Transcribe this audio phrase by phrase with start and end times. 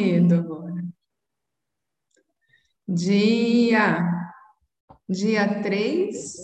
[0.00, 0.84] medo agora.
[2.88, 4.32] Dia,
[5.08, 6.36] dia 3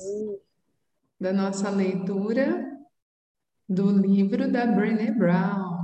[1.19, 2.65] da nossa leitura
[3.69, 5.77] do livro da Brené Brown.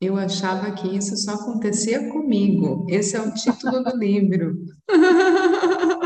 [0.00, 2.86] Eu achava que isso só acontecia comigo.
[2.88, 4.56] Esse é o título do livro.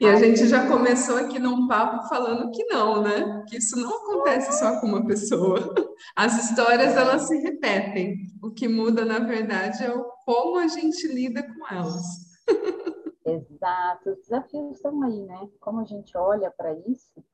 [0.00, 3.44] e a gente já começou aqui num papo falando que não, né?
[3.48, 5.58] Que isso não acontece só com uma pessoa.
[6.14, 8.26] As histórias elas se repetem.
[8.42, 12.04] O que muda, na verdade, é o como a gente lida com elas.
[13.24, 15.48] Exato, os desafios estão aí, né?
[15.58, 17.24] Como a gente olha para isso.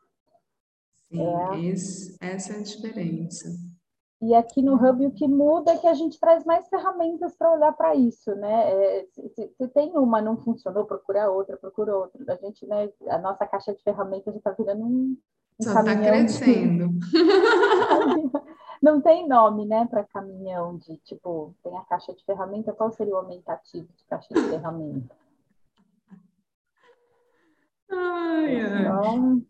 [1.10, 1.60] Sim, é...
[1.66, 3.48] esse, essa é a diferença.
[4.22, 7.52] E aqui no Hub o que muda é que a gente traz mais ferramentas para
[7.52, 8.70] olhar para isso, né?
[8.70, 12.32] É, se, se, tem uma não funcionou, procura outra, procura outra.
[12.32, 12.88] A gente, né?
[13.08, 15.18] A nossa caixa de ferramentas já está virando um,
[15.60, 16.90] um Só está crescendo.
[18.80, 22.72] não tem nome, né, para caminhão de tipo tem a caixa de ferramenta.
[22.72, 25.16] Qual seria o aumentativo de caixa de ferramenta?
[27.90, 28.82] Ai, ai.
[28.82, 29.42] Então...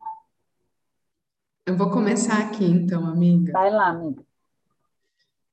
[1.67, 3.53] Eu vou começar aqui, então, amiga.
[3.53, 4.25] Vai lá, amiga.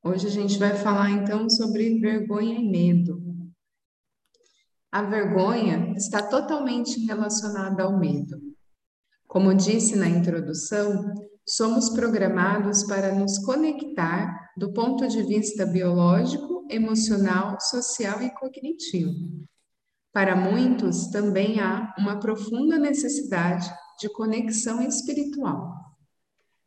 [0.02, 3.22] Hoje a gente vai falar então sobre vergonha e medo.
[4.90, 8.40] A vergonha está totalmente relacionada ao medo.
[9.28, 11.14] Como disse na introdução,
[11.46, 19.14] somos programados para nos conectar do ponto de vista biológico, emocional, social e cognitivo.
[20.14, 25.76] Para muitos, também há uma profunda necessidade de conexão espiritual.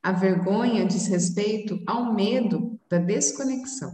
[0.02, 3.90] A vergonha diz respeito ao medo da desconexão.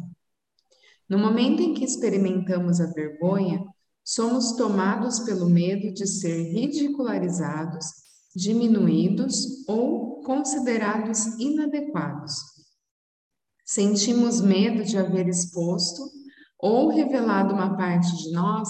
[1.08, 3.64] No momento em que experimentamos a vergonha,
[4.04, 7.86] somos tomados pelo medo de ser ridicularizados,
[8.34, 12.34] diminuídos ou considerados inadequados.
[13.64, 16.02] Sentimos medo de haver exposto
[16.58, 18.68] ou revelado uma parte de nós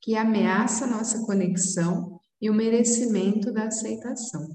[0.00, 4.48] que ameaça nossa conexão e o merecimento da aceitação.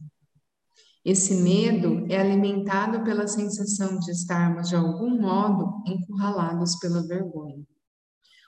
[1.04, 7.66] Esse medo é alimentado pela sensação de estarmos, de algum modo, encurralados pela vergonha.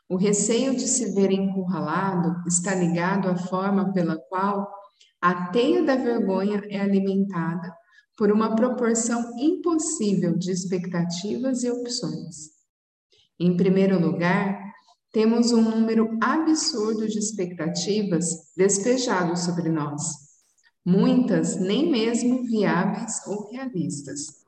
[0.08, 4.72] O receio de se ver encurralado está ligado à forma pela qual
[5.19, 7.75] a teia da vergonha é alimentada
[8.16, 12.52] por uma proporção impossível de expectativas e opções.
[13.40, 14.62] Em primeiro lugar,
[15.12, 20.22] temos um número absurdo de expectativas despejados sobre nós
[20.85, 24.44] muitas nem mesmo viáveis ou realistas.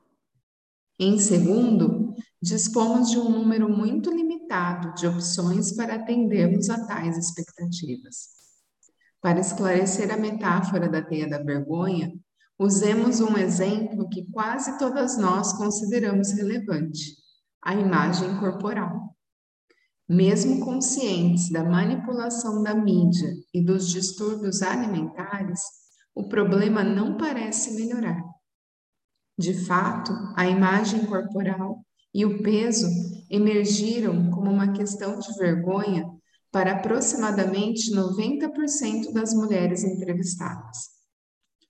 [0.98, 8.30] Em segundo, dispomos de um número muito limitado de opções para atendermos a tais expectativas.
[9.20, 12.12] Para esclarecer a metáfora da teia da vergonha,
[12.58, 17.16] usemos um exemplo que quase todas nós consideramos relevante:
[17.62, 19.14] a imagem corporal.
[20.08, 25.60] Mesmo conscientes da manipulação da mídia e dos distúrbios alimentares,
[26.16, 28.24] o problema não parece melhorar.
[29.38, 32.86] De fato, a imagem corporal e o peso
[33.30, 36.10] emergiram como uma questão de vergonha
[36.50, 40.78] para aproximadamente 90% das mulheres entrevistadas.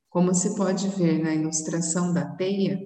[0.09, 2.79] Como se pode ver na ilustração da teia,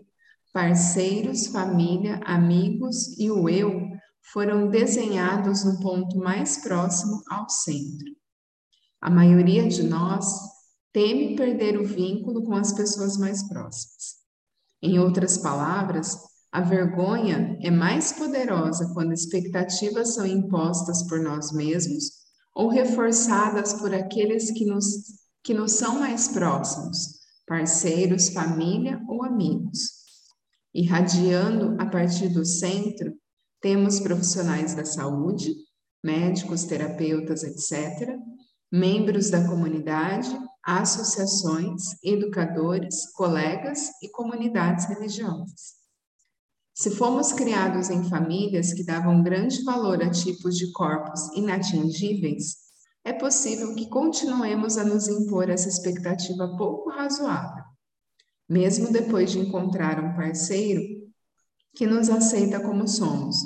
[0.55, 3.87] parceiros, família, amigos e o eu
[4.33, 8.17] foram desenhados no ponto mais próximo ao centro.
[8.99, 10.25] A maioria de nós
[10.93, 14.21] teme perder o vínculo com as pessoas mais próximas.
[14.83, 16.17] Em outras palavras,
[16.53, 22.21] a vergonha é mais poderosa quando expectativas são impostas por nós mesmos
[22.55, 24.85] ou reforçadas por aqueles que nos,
[25.45, 30.01] que nos são mais próximos, parceiros, família ou amigos.
[30.75, 33.15] Irradiando a partir do centro,
[33.61, 35.53] temos profissionais da saúde,
[36.03, 38.17] médicos, terapeutas, etc.,
[38.73, 40.31] membros da comunidade
[40.65, 45.81] associações, educadores, colegas e comunidades religiosas.
[46.75, 52.57] Se fomos criados em famílias que davam grande valor a tipos de corpos inatingíveis,
[53.05, 57.65] é possível que continuemos a nos impor essa expectativa pouco razoável,
[58.49, 60.83] mesmo depois de encontrar um parceiro
[61.75, 63.37] que nos aceita como somos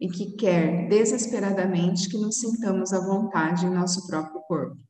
[0.00, 4.85] e que quer desesperadamente que nos sintamos à vontade em nosso próprio corpo.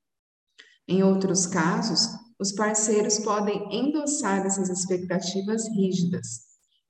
[0.88, 6.42] Em outros casos, os parceiros podem endossar essas expectativas rígidas,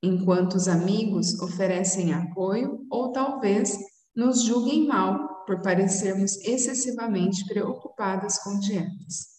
[0.03, 3.79] enquanto os amigos oferecem apoio ou talvez
[4.15, 9.37] nos julguem mal por parecermos excessivamente preocupadas com dietas.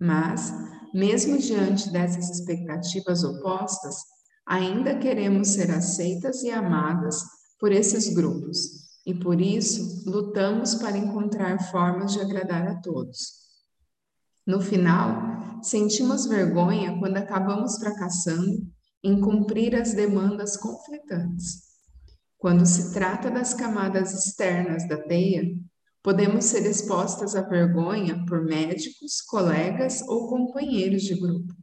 [0.00, 0.52] Mas,
[0.94, 3.96] mesmo diante dessas expectativas opostas,
[4.46, 7.22] ainda queremos ser aceitas e amadas
[7.58, 13.41] por esses grupos, e por isso lutamos para encontrar formas de agradar a todos.
[14.46, 18.66] No final, sentimos vergonha quando acabamos fracassando
[19.02, 21.72] em cumprir as demandas conflitantes.
[22.38, 25.44] Quando se trata das camadas externas da teia,
[26.02, 31.54] podemos ser expostas à vergonha por médicos, colegas ou companheiros de grupo.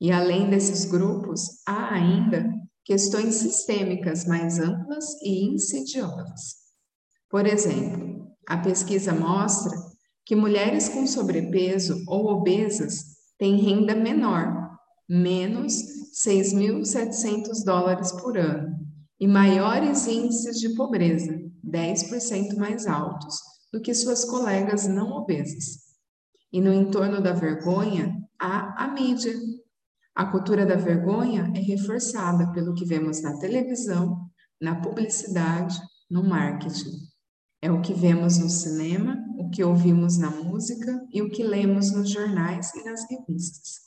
[0.00, 2.48] E além desses grupos, há ainda
[2.84, 6.62] questões sistêmicas mais amplas e insidiosas.
[7.28, 9.76] Por exemplo, a pesquisa mostra
[10.24, 14.70] que mulheres com sobrepeso ou obesas têm renda menor,
[15.08, 15.74] menos
[16.14, 18.74] 6.700 dólares por ano,
[19.20, 23.36] e maiores índices de pobreza, 10% mais altos,
[23.72, 25.84] do que suas colegas não obesas.
[26.52, 29.34] E no entorno da vergonha há a mídia.
[30.14, 34.30] A cultura da vergonha é reforçada pelo que vemos na televisão,
[34.60, 35.76] na publicidade,
[36.08, 36.92] no marketing.
[37.60, 39.16] É o que vemos no cinema,
[39.54, 43.84] que ouvimos na música e o que lemos nos jornais e nas revistas.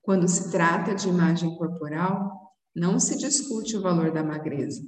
[0.00, 2.30] Quando se trata de imagem corporal,
[2.74, 4.80] não se discute o valor da magreza.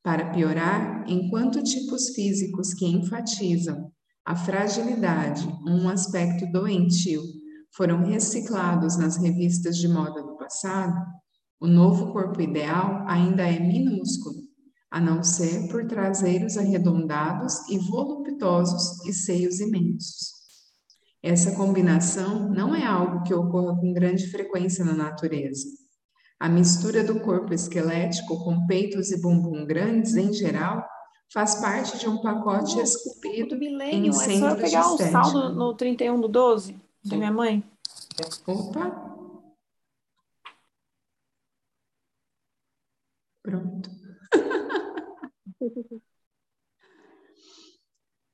[0.00, 3.90] Para piorar, enquanto tipos físicos que enfatizam
[4.24, 7.20] a fragilidade um aspecto doentio
[7.74, 10.94] foram reciclados nas revistas de moda do passado,
[11.58, 14.49] o novo corpo ideal ainda é minúsculo
[14.90, 20.40] a não ser por traseiros arredondados e voluptuosos e seios imensos.
[21.22, 25.66] Essa combinação não é algo que ocorra com grande frequência na natureza.
[26.40, 30.82] A mistura do corpo esquelético com peitos e bumbum grandes, em geral,
[31.32, 35.54] faz parte de um pacote oh, esculpido em centros é só eu pegar o saldo
[35.54, 37.62] no 31 do 12, da minha mãe.
[38.46, 39.10] Opa!
[43.42, 43.99] Pronto.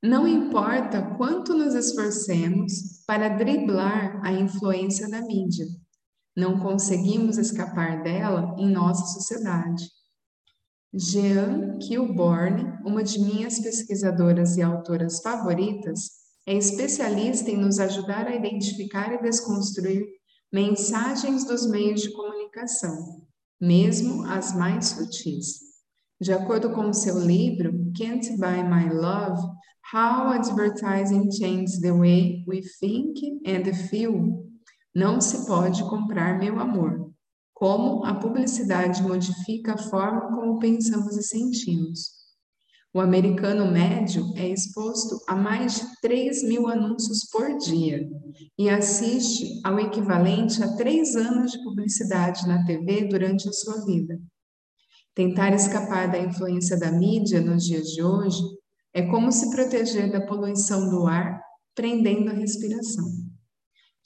[0.02, 5.66] Não importa quanto nos esforcemos para driblar a influência da mídia,
[6.36, 9.90] não conseguimos escapar dela em nossa sociedade.
[10.94, 16.10] Jean Kilborn, uma de minhas pesquisadoras e autoras favoritas,
[16.46, 20.06] é especialista em nos ajudar a identificar e desconstruir
[20.52, 23.26] mensagens dos meios de comunicação,
[23.60, 25.65] mesmo as mais sutis.
[26.18, 29.38] De acordo com seu livro Can't Buy My Love,
[29.92, 34.46] How Advertising Changes the Way We Think and Feel,
[34.94, 37.12] não se pode comprar meu amor.
[37.52, 42.16] Como a publicidade modifica a forma como pensamos e sentimos.
[42.94, 48.08] O americano médio é exposto a mais de 3 mil anúncios por dia
[48.58, 54.18] e assiste ao equivalente a três anos de publicidade na TV durante a sua vida.
[55.16, 58.42] Tentar escapar da influência da mídia nos dias de hoje
[58.92, 61.40] é como se proteger da poluição do ar,
[61.74, 63.06] prendendo a respiração.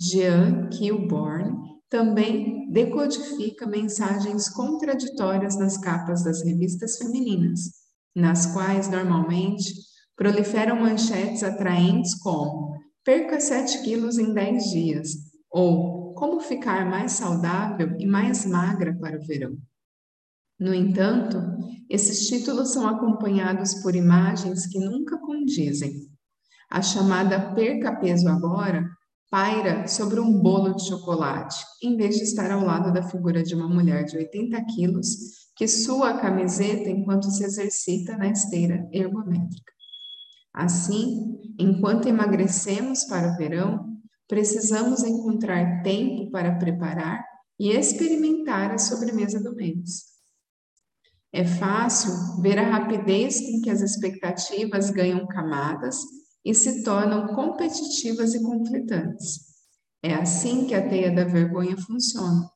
[0.00, 1.58] Jean Kilborn
[1.88, 7.62] também decodifica mensagens contraditórias nas capas das revistas femininas,
[8.14, 9.64] nas quais normalmente
[10.14, 12.72] proliferam manchetes atraentes como
[13.04, 15.08] perca 7 quilos em 10 dias
[15.50, 19.58] ou como ficar mais saudável e mais magra para o verão.
[20.60, 21.38] No entanto,
[21.88, 26.10] esses títulos são acompanhados por imagens que nunca condizem.
[26.70, 28.86] A chamada perca peso agora
[29.30, 33.54] paira sobre um bolo de chocolate, em vez de estar ao lado da figura de
[33.54, 35.08] uma mulher de 80 quilos
[35.56, 39.72] que sua camiseta enquanto se exercita na esteira ergométrica.
[40.52, 43.96] Assim, enquanto emagrecemos para o verão,
[44.28, 47.24] precisamos encontrar tempo para preparar
[47.58, 50.19] e experimentar a sobremesa do mês.
[51.32, 55.96] É fácil ver a rapidez com que as expectativas ganham camadas
[56.44, 59.50] e se tornam competitivas e conflitantes.
[60.02, 62.50] É assim que a teia da vergonha funciona.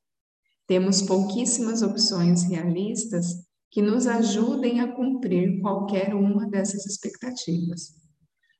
[0.66, 3.26] Temos pouquíssimas opções realistas
[3.70, 7.92] que nos ajudem a cumprir qualquer uma dessas expectativas.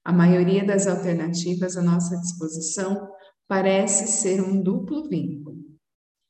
[0.04, 3.08] A maioria das alternativas à nossa disposição
[3.48, 5.56] parece ser um duplo vínculo.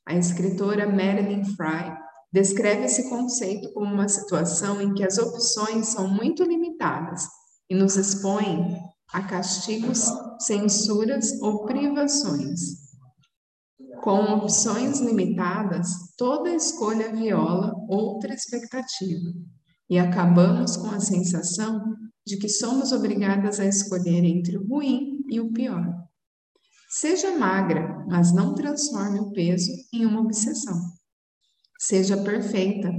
[0.07, 2.04] A escritora Marilyn Fry
[2.35, 7.29] descreve esse conceito como uma situação em que as opções são muito limitadas
[7.71, 8.77] e nos expõem
[9.13, 10.11] a castigos,
[10.41, 12.59] censuras ou privações.
[14.03, 15.89] Com opções limitadas,
[16.19, 19.33] toda escolha viola outra expectativa
[19.89, 21.85] e acabamos com a sensação
[22.27, 25.87] de que somos obrigadas a escolher entre o ruim e o pior.
[26.91, 30.75] Seja magra, mas não transforme o peso em uma obsessão.
[31.87, 32.91] Seja perfeita,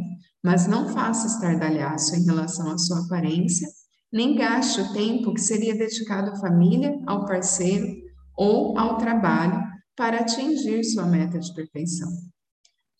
[0.43, 3.67] mas não faça estardalhaço em relação à sua aparência,
[4.13, 7.87] nem gaste o tempo que seria dedicado à família, ao parceiro
[8.37, 9.59] ou ao trabalho
[9.95, 12.07] para atingir sua meta de perfeição.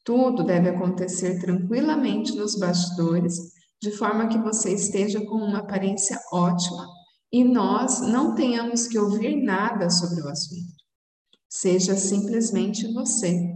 [0.03, 3.37] Tudo deve acontecer tranquilamente nos bastidores,
[3.79, 6.87] de forma que você esteja com uma aparência ótima
[7.31, 10.73] e nós não tenhamos que ouvir nada sobre o assunto.
[11.47, 13.54] Seja simplesmente você.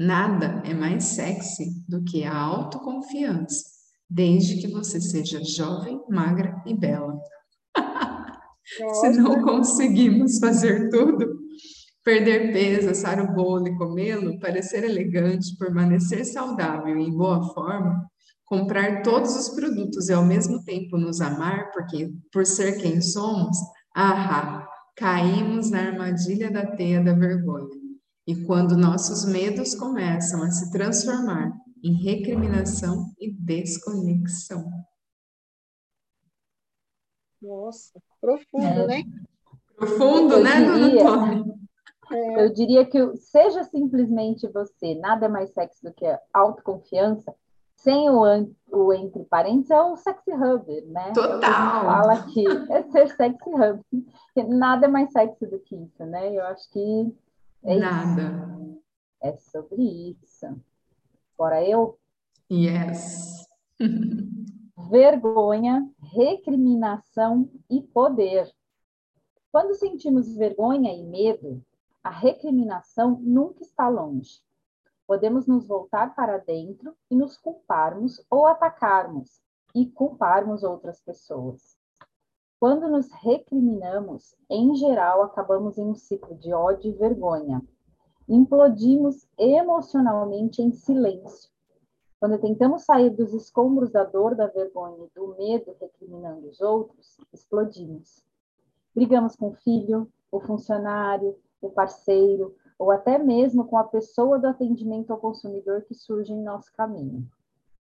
[0.00, 3.64] Nada é mais sexy do que a autoconfiança,
[4.08, 7.18] desde que você seja jovem, magra e bela.
[9.00, 11.40] Se não conseguimos fazer tudo,
[12.04, 18.08] perder peso, assar o bolo e comê-lo, parecer elegante, permanecer saudável e em boa forma,
[18.44, 23.58] comprar todos os produtos e ao mesmo tempo nos amar, porque por ser quem somos,
[23.96, 24.64] ah,
[24.96, 27.87] caímos na armadilha da teia da vergonha.
[28.28, 31.50] E quando nossos medos começam a se transformar
[31.82, 34.70] em recriminação e desconexão.
[37.40, 38.86] Nossa, profundo, é.
[38.86, 39.02] né?
[39.74, 41.44] Profundo, eu né, diria, dona?
[42.12, 42.44] É.
[42.44, 47.34] Eu diria que seja simplesmente você, nada é mais sexy do que a autoconfiança,
[47.76, 48.24] sem o,
[48.70, 51.12] o entre parênteses, é o sexy hub, né?
[51.14, 51.40] Total!
[51.40, 53.80] Fala aqui, é ser sexy hub.
[54.48, 56.36] Nada é mais sexy do que isso, né?
[56.36, 57.10] Eu acho que
[57.68, 58.22] é Nada.
[58.22, 58.82] Isso.
[59.20, 60.46] É sobre isso.
[61.34, 61.98] Agora eu?
[62.50, 63.46] Yes.
[64.90, 68.50] vergonha, recriminação e poder.
[69.52, 71.62] Quando sentimos vergonha e medo,
[72.02, 74.40] a recriminação nunca está longe.
[75.06, 79.40] Podemos nos voltar para dentro e nos culparmos ou atacarmos
[79.74, 81.77] e culparmos outras pessoas.
[82.60, 87.62] Quando nos recriminamos, em geral, acabamos em um ciclo de ódio e vergonha.
[88.28, 91.50] Implodimos emocionalmente em silêncio.
[92.18, 97.16] Quando tentamos sair dos escombros da dor, da vergonha e do medo recriminando os outros,
[97.32, 98.24] explodimos.
[98.92, 104.48] Brigamos com o filho, o funcionário, o parceiro, ou até mesmo com a pessoa do
[104.48, 107.24] atendimento ao consumidor que surge em nosso caminho.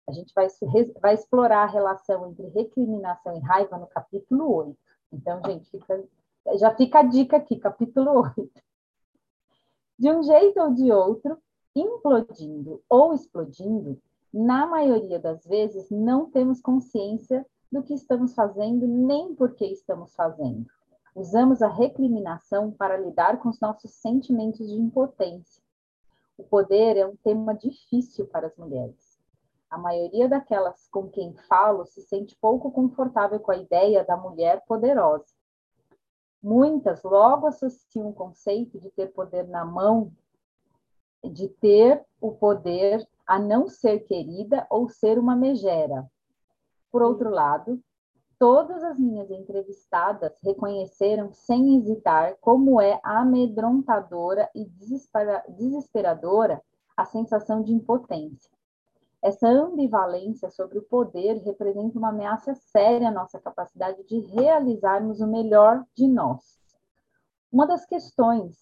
[0.09, 0.47] A gente vai,
[1.01, 4.79] vai explorar a relação entre recriminação e raiva no capítulo 8.
[5.13, 6.05] Então, gente, fica,
[6.59, 8.51] já fica a dica aqui, capítulo 8.
[9.99, 11.39] De um jeito ou de outro,
[11.75, 14.01] implodindo ou explodindo,
[14.33, 20.15] na maioria das vezes não temos consciência do que estamos fazendo nem por que estamos
[20.15, 20.67] fazendo.
[21.15, 25.63] Usamos a recriminação para lidar com os nossos sentimentos de impotência.
[26.37, 29.06] O poder é um tema difícil para as mulheres.
[29.77, 34.65] A maioria daquelas com quem falo se sente pouco confortável com a ideia da mulher
[34.67, 35.27] poderosa.
[36.43, 40.11] Muitas logo associam o conceito de ter poder na mão,
[41.23, 46.11] de ter o poder a não ser querida ou ser uma megera.
[46.91, 47.79] Por outro lado,
[48.39, 54.67] Todas as minhas entrevistadas reconheceram sem hesitar como é amedrontadora e
[55.49, 56.63] desesperadora
[56.95, 58.56] a sensação de impotência.
[59.27, 65.27] Essa ambivalência sobre o poder representa uma ameaça séria à nossa capacidade de realizarmos o
[65.27, 66.61] melhor de nós.
[67.51, 68.57] Uma das questões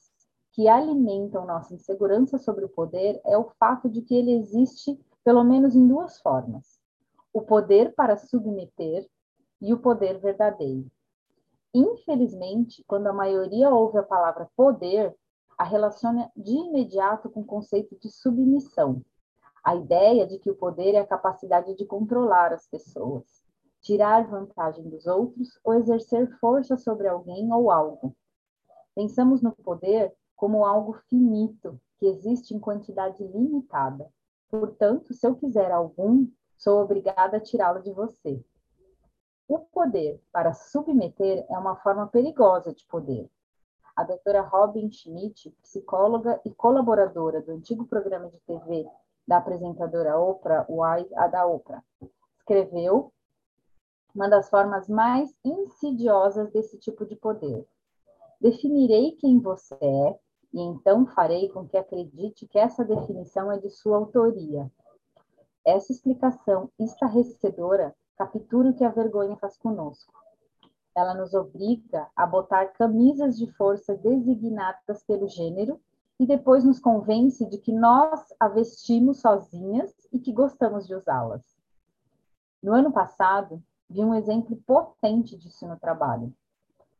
[0.52, 5.44] que alimentam nossa insegurança sobre o poder é o fato de que ele existe pelo
[5.44, 6.80] menos em duas formas:
[7.30, 9.06] o poder para submeter
[9.60, 10.90] e o poder verdadeiro.
[11.74, 15.14] Infelizmente, quando a maioria ouve a palavra poder,
[15.58, 19.04] a relaciona de imediato com o conceito de submissão.
[19.64, 23.24] A ideia de que o poder é a capacidade de controlar as pessoas,
[23.80, 28.14] tirar vantagem dos outros ou exercer força sobre alguém ou algo.
[28.94, 34.06] Pensamos no poder como algo finito, que existe em quantidade limitada.
[34.50, 36.28] Portanto, se eu quiser algum,
[36.58, 38.44] sou obrigada a tirá-lo de você.
[39.48, 43.30] O poder para submeter é uma forma perigosa de poder.
[43.96, 48.86] A doutora Robin Schmidt, psicóloga e colaboradora do antigo programa de TV
[49.26, 51.82] da apresentadora Oprah White, a da Oprah,
[52.38, 53.12] escreveu
[54.14, 57.66] uma das formas mais insidiosas desse tipo de poder.
[58.40, 60.18] Definirei quem você é
[60.52, 64.70] e então farei com que acredite que essa definição é de sua autoria.
[65.64, 70.12] Essa explicação estarrecedora captura o que a vergonha faz conosco.
[70.94, 75.80] Ela nos obriga a botar camisas de força designadas pelo gênero
[76.24, 81.42] e depois nos convence de que nós a vestimos sozinhas e que gostamos de usá-las.
[82.62, 86.32] No ano passado, vi um exemplo potente disso no trabalho.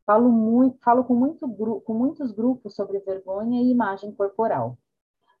[0.05, 1.49] Falo, muito, falo com, muito,
[1.81, 4.77] com muitos grupos sobre vergonha e imagem corporal.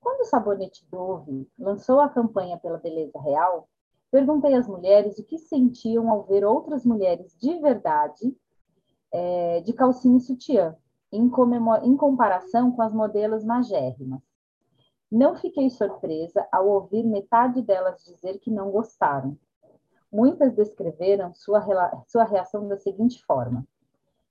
[0.01, 3.69] Quando o Sabonete Dove lançou a campanha pela beleza real,
[4.09, 8.35] perguntei às mulheres o que sentiam ao ver outras mulheres de verdade
[9.13, 10.75] é, de calcinha e sutiã,
[11.15, 11.31] em,
[11.83, 14.21] em comparação com as modelos magérrimas.
[15.11, 19.37] Não fiquei surpresa ao ouvir metade delas dizer que não gostaram.
[20.11, 21.61] Muitas descreveram sua,
[22.07, 23.65] sua reação da seguinte forma: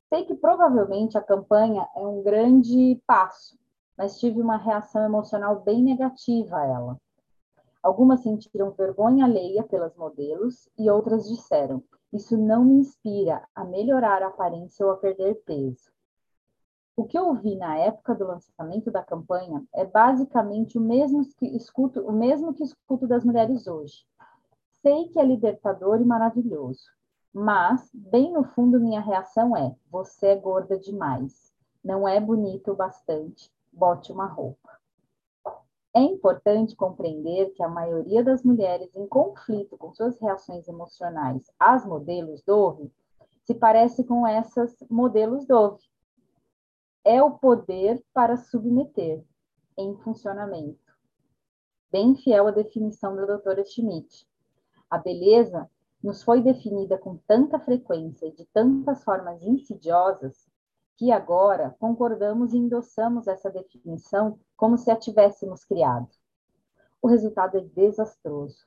[0.08, 3.58] Sei que provavelmente a campanha é um grande passo,
[3.96, 7.00] mas tive uma reação emocional bem negativa a ela.
[7.82, 14.22] Algumas sentiram vergonha alheia pelas modelos e outras disseram: Isso não me inspira a melhorar
[14.22, 15.93] a aparência ou a perder peso.
[16.96, 21.46] O que eu ouvi na época do lançamento da campanha é basicamente o mesmo que
[21.56, 24.06] escuto, o mesmo que escuto das mulheres hoje.
[24.80, 26.84] Sei que é libertador e maravilhoso,
[27.32, 32.76] mas bem no fundo minha reação é: você é gorda demais, não é bonito o
[32.76, 34.70] bastante, bote uma roupa.
[35.92, 41.84] É importante compreender que a maioria das mulheres em conflito com suas reações emocionais às
[41.84, 42.88] modelos Dove
[43.42, 45.82] se parece com essas modelos Dove
[47.04, 49.22] é o poder para submeter
[49.76, 50.80] em funcionamento.
[51.92, 54.26] Bem fiel à definição da doutora Schmidt.
[54.88, 55.70] A beleza
[56.02, 60.48] nos foi definida com tanta frequência e de tantas formas insidiosas
[60.96, 66.08] que agora concordamos e endossamos essa definição como se a tivéssemos criado.
[67.02, 68.66] O resultado é desastroso.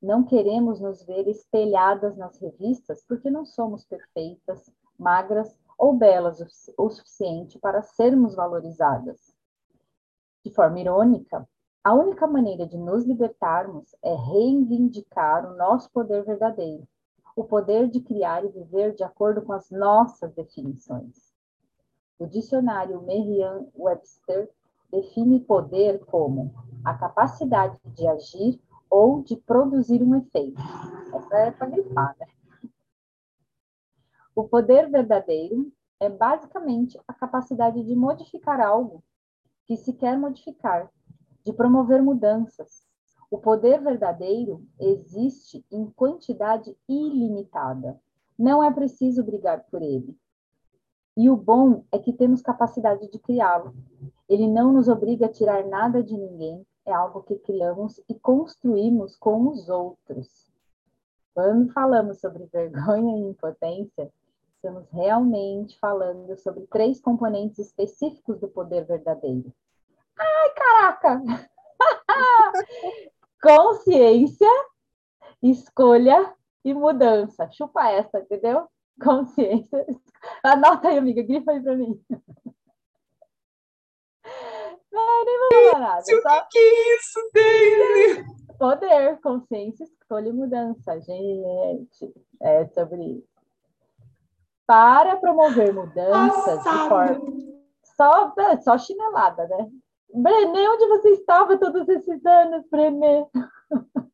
[0.00, 6.40] Não queremos nos ver espelhadas nas revistas porque não somos perfeitas, magras ou belas
[6.76, 9.34] o suficiente para sermos valorizadas.
[10.44, 11.48] De forma irônica,
[11.82, 16.86] a única maneira de nos libertarmos é reivindicar o nosso poder verdadeiro,
[17.36, 21.32] o poder de criar e viver de acordo com as nossas definições.
[22.18, 24.50] O dicionário Merriam-Webster
[24.90, 26.54] define poder como
[26.84, 30.60] a capacidade de agir ou de produzir um efeito.
[31.12, 32.26] Essa é para grifar, né?
[34.36, 39.02] O poder verdadeiro é basicamente a capacidade de modificar algo
[39.64, 40.92] que se quer modificar,
[41.42, 42.86] de promover mudanças.
[43.30, 47.98] O poder verdadeiro existe em quantidade ilimitada.
[48.38, 50.14] Não é preciso brigar por ele.
[51.16, 53.74] E o bom é que temos capacidade de criá-lo.
[54.28, 59.16] Ele não nos obriga a tirar nada de ninguém, é algo que criamos e construímos
[59.16, 60.52] com os outros.
[61.32, 64.12] Quando falamos sobre vergonha e impotência,
[64.66, 69.52] estamos realmente falando sobre três componentes específicos do poder verdadeiro.
[70.18, 71.22] Ai, caraca!
[73.40, 74.50] Consciência,
[75.40, 77.48] escolha e mudança.
[77.52, 78.66] Chupa essa, entendeu?
[79.00, 79.86] Consciência.
[80.42, 82.00] Anota aí, amiga, grifa aí para mim.
[84.90, 86.02] Não, nem vou falar nada.
[86.02, 86.12] Só...
[86.12, 88.24] O que é isso, Daisy?
[88.58, 92.12] Poder, consciência, escolha e mudança, gente.
[92.40, 93.35] É sobre isso
[94.66, 97.24] para promover mudanças de forma.
[97.82, 99.70] Só, só chinelada, né?
[100.12, 103.28] Brené, onde você estava todos esses anos, Brené?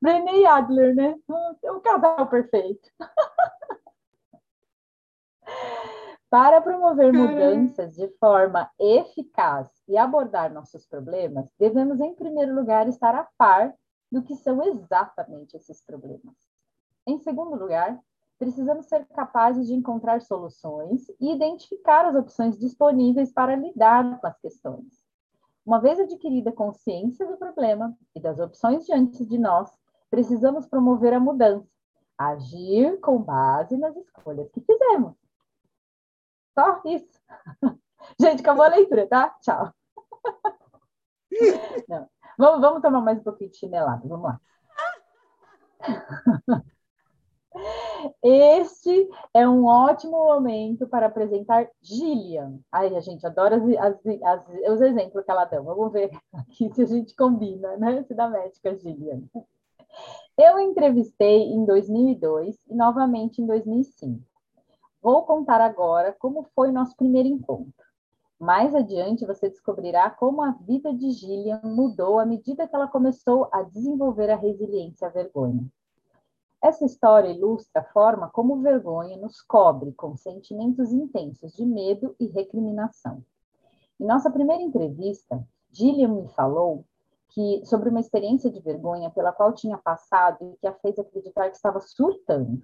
[0.00, 1.14] Brené e Adler, né?
[1.62, 2.88] É um casal perfeito.
[6.30, 13.14] Para promover mudanças de forma eficaz e abordar nossos problemas, devemos, em primeiro lugar, estar
[13.14, 13.72] a par
[14.10, 16.34] do que são exatamente esses problemas.
[17.06, 17.96] Em segundo lugar,
[18.44, 24.38] precisamos ser capazes de encontrar soluções e identificar as opções disponíveis para lidar com as
[24.38, 25.02] questões.
[25.64, 29.70] Uma vez adquirida consciência do problema e das opções diante de nós,
[30.10, 31.66] precisamos promover a mudança,
[32.18, 35.14] agir com base nas escolhas que fizemos.
[36.52, 37.18] Só isso.
[38.20, 39.30] Gente, acabou a leitura, tá?
[39.40, 39.72] Tchau.
[42.36, 44.40] Vamos, vamos tomar mais um pouquinho de chinelada, vamos lá.
[48.22, 52.58] Este é um ótimo momento para apresentar Gillian.
[52.70, 55.60] Ai, a gente adora as, as, as, os exemplos que ela dá.
[55.60, 58.02] Vamos ver aqui se a gente combina, né?
[58.04, 59.22] Se da médica Gillian.
[60.36, 64.20] Eu entrevistei em 2002 e novamente em 2005.
[65.00, 67.84] Vou contar agora como foi nosso primeiro encontro.
[68.38, 73.48] Mais adiante você descobrirá como a vida de Gillian mudou à medida que ela começou
[73.52, 75.64] a desenvolver a resiliência à vergonha.
[76.64, 82.26] Essa história ilustra a forma como vergonha nos cobre com sentimentos intensos de medo e
[82.26, 83.22] recriminação.
[84.00, 86.86] Em nossa primeira entrevista, Gillian me falou
[87.28, 91.50] que sobre uma experiência de vergonha pela qual tinha passado e que a fez acreditar
[91.50, 92.62] que estava surtando.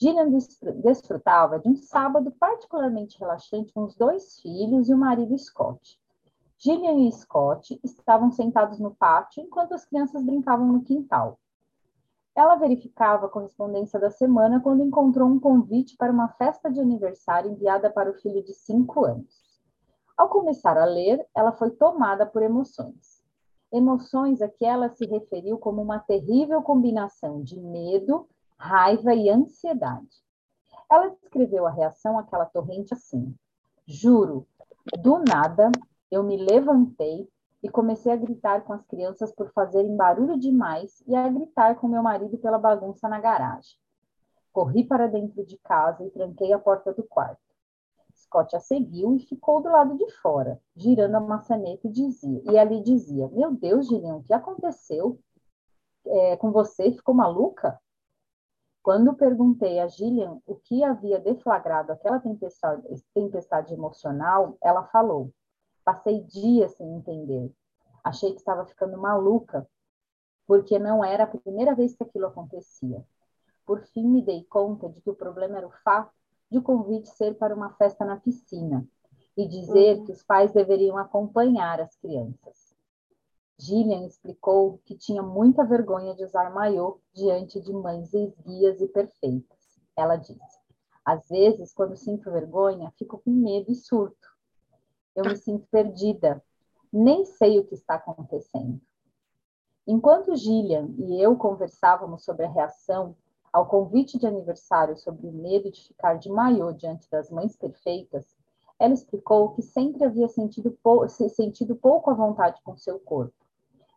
[0.00, 0.30] Gillian
[0.76, 5.98] desfrutava de um sábado particularmente relaxante com os dois filhos e o marido Scott.
[6.56, 11.40] Gillian e Scott estavam sentados no pátio enquanto as crianças brincavam no quintal.
[12.34, 17.50] Ela verificava a correspondência da semana quando encontrou um convite para uma festa de aniversário
[17.50, 19.50] enviada para o filho de cinco anos.
[20.16, 23.20] Ao começar a ler, ela foi tomada por emoções.
[23.72, 30.24] Emoções a que ela se referiu como uma terrível combinação de medo, raiva e ansiedade.
[30.90, 33.34] Ela descreveu a reação àquela torrente assim:
[33.86, 34.46] Juro,
[34.98, 35.70] do nada,
[36.10, 37.28] eu me levantei
[37.62, 41.88] e comecei a gritar com as crianças por fazerem barulho demais e a gritar com
[41.88, 43.76] meu marido pela bagunça na garagem.
[44.52, 47.40] Corri para dentro de casa e tranquei a porta do quarto.
[48.14, 52.58] Scott a seguiu e ficou do lado de fora, girando a maçaneta e dizia, e
[52.58, 55.18] ali dizia: Meu Deus, Gillian, o que aconteceu
[56.06, 56.92] é, com você?
[56.92, 57.80] Ficou maluca?
[58.82, 62.82] Quando perguntei a Gillian o que havia deflagrado aquela tempestade,
[63.14, 65.32] tempestade emocional, ela falou:
[65.84, 67.52] Passei dias sem entender.
[68.04, 69.68] Achei que estava ficando maluca,
[70.46, 73.04] porque não era a primeira vez que aquilo acontecia.
[73.66, 76.12] Por fim, me dei conta de que o problema era o fato
[76.50, 78.86] de o convite ser para uma festa na piscina
[79.36, 80.04] e dizer uhum.
[80.04, 82.74] que os pais deveriam acompanhar as crianças.
[83.58, 89.58] Gillian explicou que tinha muita vergonha de usar maiô diante de mães esguias e perfeitas.
[89.94, 90.58] Ela disse:
[91.04, 94.29] Às vezes, quando sinto vergonha, fico com medo e surto.
[95.20, 96.42] Eu me sinto perdida.
[96.90, 98.80] Nem sei o que está acontecendo.
[99.86, 103.14] Enquanto Gillian e eu conversávamos sobre a reação
[103.52, 108.34] ao convite de aniversário sobre o medo de ficar de maiô diante das mães perfeitas,
[108.78, 113.34] ela explicou que sempre havia sentido, pou se sentido pouco à vontade com seu corpo,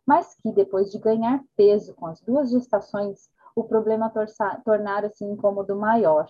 [0.04, 4.12] mas que depois de ganhar peso com as duas gestações, o problema
[4.62, 6.26] tornara-se um incômodo maior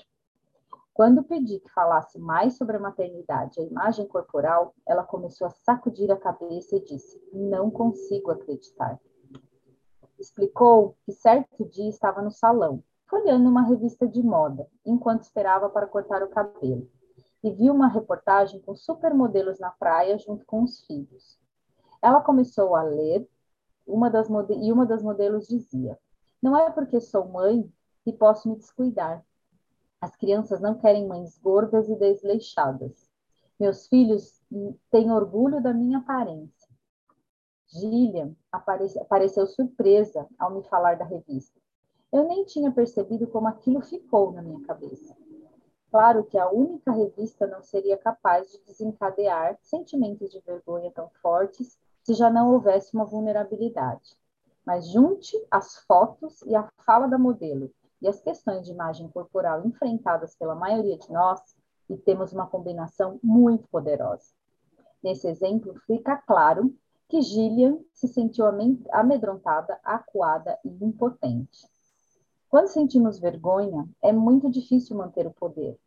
[0.94, 5.50] quando pedi que falasse mais sobre a maternidade e a imagem corporal, ela começou a
[5.50, 9.00] sacudir a cabeça e disse: Não consigo acreditar.
[10.16, 12.80] Explicou que certo dia estava no salão,
[13.10, 16.88] folheando uma revista de moda, enquanto esperava para cortar o cabelo,
[17.42, 21.40] e viu uma reportagem com supermodelos na praia junto com os filhos.
[22.00, 23.28] Ela começou a ler,
[23.84, 25.98] uma das e uma das modelos dizia:
[26.40, 27.68] Não é porque sou mãe
[28.04, 29.24] que posso me descuidar.
[30.04, 33.08] As crianças não querem mães gordas e desleixadas.
[33.58, 34.38] Meus filhos
[34.90, 36.68] têm orgulho da minha aparência.
[37.68, 41.58] Gillian aparece, apareceu surpresa ao me falar da revista.
[42.12, 45.16] Eu nem tinha percebido como aquilo ficou na minha cabeça.
[45.90, 51.78] Claro que a única revista não seria capaz de desencadear sentimentos de vergonha tão fortes
[52.02, 54.18] se já não houvesse uma vulnerabilidade.
[54.66, 57.72] Mas junte as fotos e a fala da modelo
[58.04, 61.40] e as questões de imagem corporal enfrentadas pela maioria de nós,
[61.88, 64.30] e temos uma combinação muito poderosa.
[65.02, 66.74] Nesse exemplo, fica claro
[67.08, 68.44] que Gillian se sentiu
[68.92, 71.66] amedrontada, acuada e impotente.
[72.50, 75.78] Quando sentimos vergonha, é muito difícil manter o poder.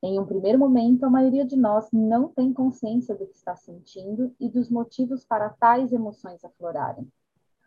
[0.00, 4.32] Em um primeiro momento, a maioria de nós não tem consciência do que está sentindo
[4.38, 7.10] e dos motivos para tais emoções aflorarem.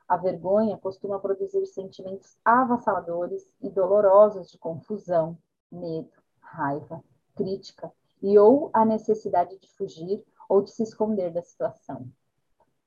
[0.08, 5.38] A vergonha costuma produzir sentimentos avassaladores e dolorosos de confusão,
[5.70, 7.04] medo, raiva,
[7.36, 7.92] crítica
[8.22, 12.08] e ou a necessidade de fugir ou de se esconder da situação.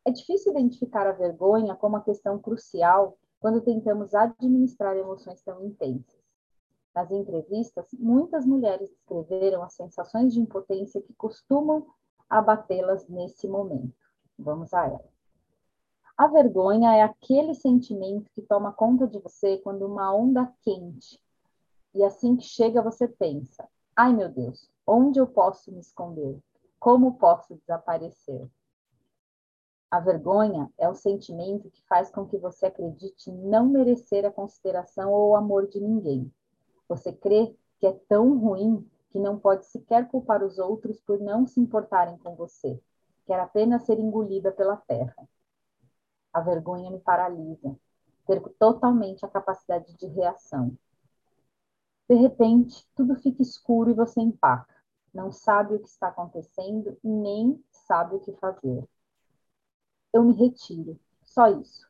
[0.04, 6.20] É difícil identificar a vergonha como uma questão crucial quando tentamos administrar emoções tão intensas.
[6.94, 11.87] Nas entrevistas, muitas mulheres descreveram as sensações de impotência que costumam
[12.28, 13.94] abatê-las nesse momento.
[14.38, 15.09] Vamos a ela.
[16.20, 21.18] A vergonha é aquele sentimento que toma conta de você quando uma onda quente.
[21.94, 26.38] E assim que chega, você pensa: ai meu Deus, onde eu posso me esconder?
[26.78, 28.46] Como posso desaparecer?
[29.90, 35.11] A vergonha é o sentimento que faz com que você acredite não merecer a consideração
[35.11, 36.30] ou o amor de ninguém.
[36.87, 41.46] Você crê que é tão ruim que não pode sequer culpar os outros por não
[41.46, 42.78] se importarem com você.
[43.24, 45.26] Quer apenas ser engolida pela terra.
[46.32, 47.76] A vergonha me paralisa.
[48.26, 50.76] Perco totalmente a capacidade de reação.
[52.08, 54.74] De repente, tudo fica escuro e você empaca.
[55.12, 58.84] Não sabe o que está acontecendo e nem sabe o que fazer.
[60.12, 60.98] Eu me retiro.
[61.24, 61.88] Só isso.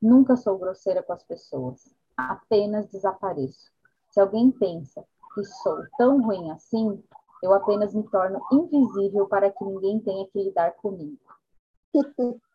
[0.00, 1.94] Nunca sou grosseira com as pessoas.
[2.16, 3.72] Apenas desapareço.
[4.10, 7.02] Se alguém pensa que sou tão ruim assim,
[7.42, 11.18] eu apenas me torno invisível para que ninguém tenha que lidar comigo.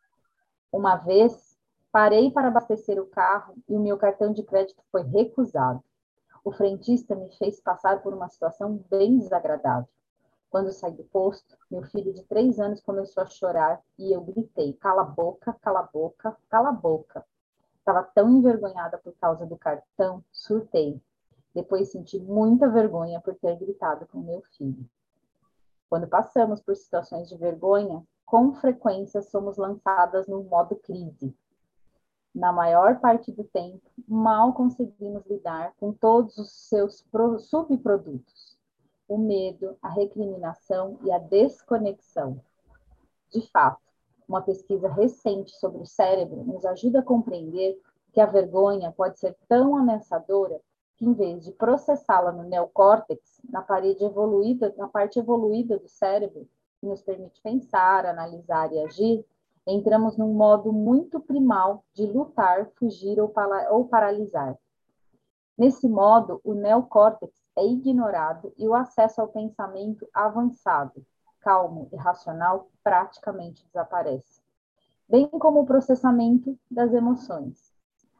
[0.72, 1.60] Uma vez,
[1.92, 5.84] parei para abastecer o carro e o meu cartão de crédito foi recusado.
[6.44, 9.90] O frentista me fez passar por uma situação bem desagradável.
[10.50, 14.74] Quando saí do posto, meu filho de três anos começou a chorar e eu gritei:
[14.74, 17.26] cala a boca, cala a boca, cala a boca.
[17.78, 21.02] Estava tão envergonhada por causa do cartão, surtei.
[21.54, 24.90] Depois senti muita vergonha por ter gritado com meu filho.
[25.90, 28.02] Quando passamos por situações de vergonha,
[28.32, 31.36] com frequência somos lançadas no modo crise.
[32.34, 37.06] Na maior parte do tempo, mal conseguimos lidar com todos os seus
[37.50, 38.58] subprodutos:
[39.06, 42.40] o medo, a recriminação e a desconexão.
[43.34, 43.82] De fato,
[44.26, 47.78] uma pesquisa recente sobre o cérebro nos ajuda a compreender
[48.14, 50.62] que a vergonha pode ser tão ameaçadora
[50.96, 56.48] que, em vez de processá-la no neocórtex, na parede evoluída, na parte evoluída do cérebro,
[56.82, 59.26] que nos permite pensar, analisar e agir,
[59.68, 63.32] entramos num modo muito primal de lutar, fugir ou,
[63.70, 64.58] ou paralisar.
[65.56, 71.06] Nesse modo, o neocórtex é ignorado e o acesso ao pensamento avançado,
[71.40, 74.42] calmo e racional praticamente desaparece,
[75.08, 77.72] bem como o processamento das emoções.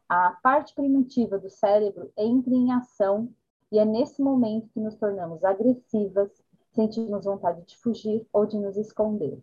[0.08, 3.30] A parte primitiva do cérebro entra em ação
[3.72, 6.30] e é nesse momento que nos tornamos agressivas,
[6.72, 9.42] sentimos vontade de fugir ou de nos esconder.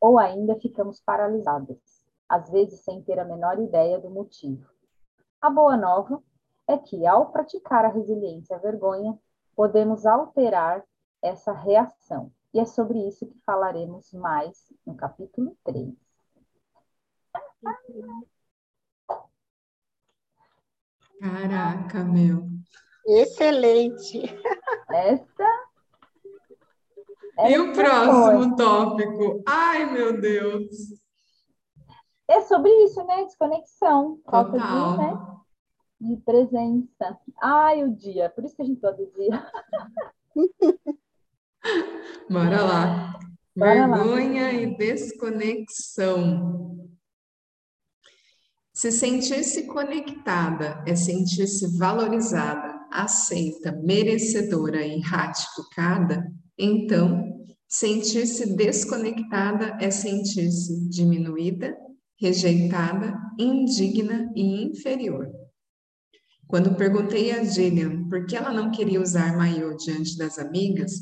[0.00, 1.78] Ou ainda ficamos paralisadas,
[2.28, 4.68] às vezes sem ter a menor ideia do motivo.
[5.40, 6.22] A boa nova
[6.66, 9.18] é que, ao praticar a resiliência à vergonha,
[9.54, 10.84] podemos alterar
[11.22, 15.94] essa reação e é sobre isso que falaremos mais no capítulo 3.
[21.20, 22.48] Caraca, meu.
[23.06, 24.22] Excelente.
[24.90, 25.59] Essa.
[27.48, 28.56] E o próximo foi.
[28.56, 29.42] tópico?
[29.46, 30.68] Ai, meu Deus.
[32.28, 33.24] É sobre isso, né?
[33.24, 34.20] Desconexão.
[34.24, 35.18] Falta de, né?
[36.00, 37.18] de presença.
[37.42, 38.30] Ai, o dia.
[38.30, 39.46] Por isso que a gente todo dia.
[42.30, 43.18] Bora lá.
[43.56, 44.52] Bora Vergonha lá.
[44.52, 46.70] e desconexão.
[48.72, 56.32] Se sentir-se conectada é sentir-se valorizada, aceita, merecedora e ratificada,
[56.64, 61.76] então sentir-se desconectada é sentir-se diminuída,
[62.20, 65.30] rejeitada, indigna e inferior.
[66.46, 70.92] Quando perguntei a Gillian por que ela não queria usar maiô diante das amigas,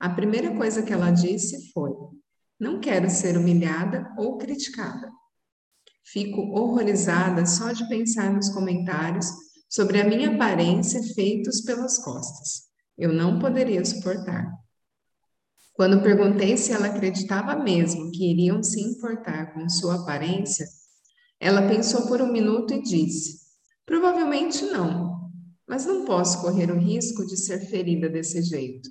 [0.00, 1.90] a primeira coisa que ela disse foi:
[2.58, 5.10] Não quero ser humilhada ou criticada.
[6.04, 9.26] Fico horrorizada só de pensar nos comentários
[9.68, 12.64] sobre a minha aparência feitos pelas costas.
[12.96, 14.63] Eu não poderia suportar.
[15.74, 20.66] Quando perguntei se ela acreditava mesmo que iriam se importar com sua aparência,
[21.38, 23.40] ela pensou por um minuto e disse:
[23.84, 25.30] Provavelmente não,
[25.68, 28.88] mas não posso correr o risco de ser ferida desse jeito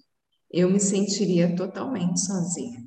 [0.54, 2.86] eu me sentiria totalmente sozinha.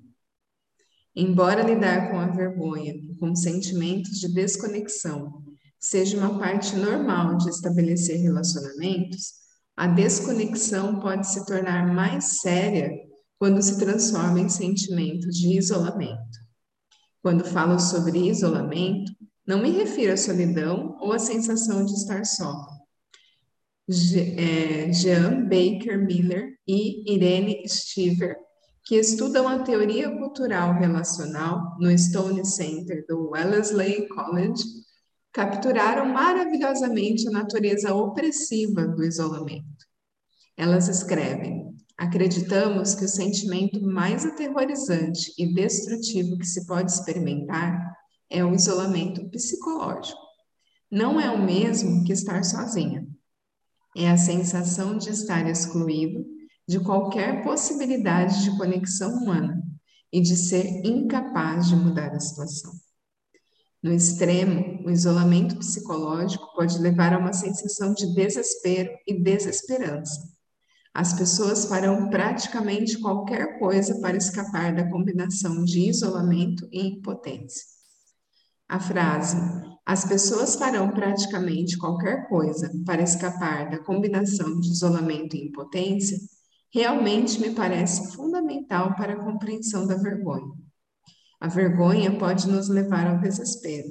[1.15, 5.43] Embora lidar com a vergonha e com sentimentos de desconexão
[5.81, 9.33] seja uma parte normal de estabelecer relacionamentos,
[9.77, 12.91] a desconexão pode se tornar mais séria
[13.39, 16.39] quando se transforma em sentimento de isolamento.
[17.23, 19.13] Quando falo sobre isolamento,
[19.47, 22.67] não me refiro à solidão ou à sensação de estar só,
[23.89, 28.37] é, Jean Baker Miller e Irene Stiver,
[28.85, 34.63] que estudam a teoria cultural relacional no Stone Center do Wellesley College,
[35.33, 39.85] capturaram maravilhosamente a natureza opressiva do isolamento.
[40.57, 41.66] Elas escrevem:
[41.99, 47.97] Acreditamos que o sentimento mais aterrorizante e destrutivo que se pode experimentar
[48.31, 50.21] é o isolamento psicológico.
[50.91, 53.07] Não é o mesmo que estar sozinha
[53.97, 56.23] é a sensação de estar excluído
[56.69, 59.59] de qualquer possibilidade de conexão humana
[60.13, 62.73] e de ser incapaz de mudar a situação.
[63.83, 70.36] No extremo, o isolamento psicológico pode levar a uma sensação de desespero e desesperança.
[70.97, 77.63] As pessoas farão praticamente qualquer coisa para escapar da combinação de isolamento e impotência.
[78.67, 79.37] A frase
[79.85, 86.19] as pessoas farão praticamente qualquer coisa para escapar da combinação de isolamento e impotência,
[86.73, 90.51] realmente me parece fundamental para a compreensão da vergonha.
[91.39, 93.91] A vergonha pode nos levar ao desespero.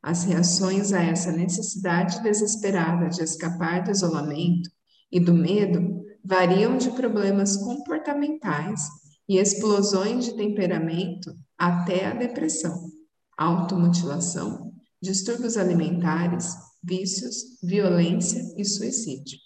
[0.00, 4.70] As reações a essa necessidade desesperada de escapar do isolamento
[5.10, 8.86] e do medo variam de problemas comportamentais
[9.28, 12.90] e explosões de temperamento até a depressão,
[13.36, 19.36] automutilação distúrbios alimentares, vícios, violência e suicídio.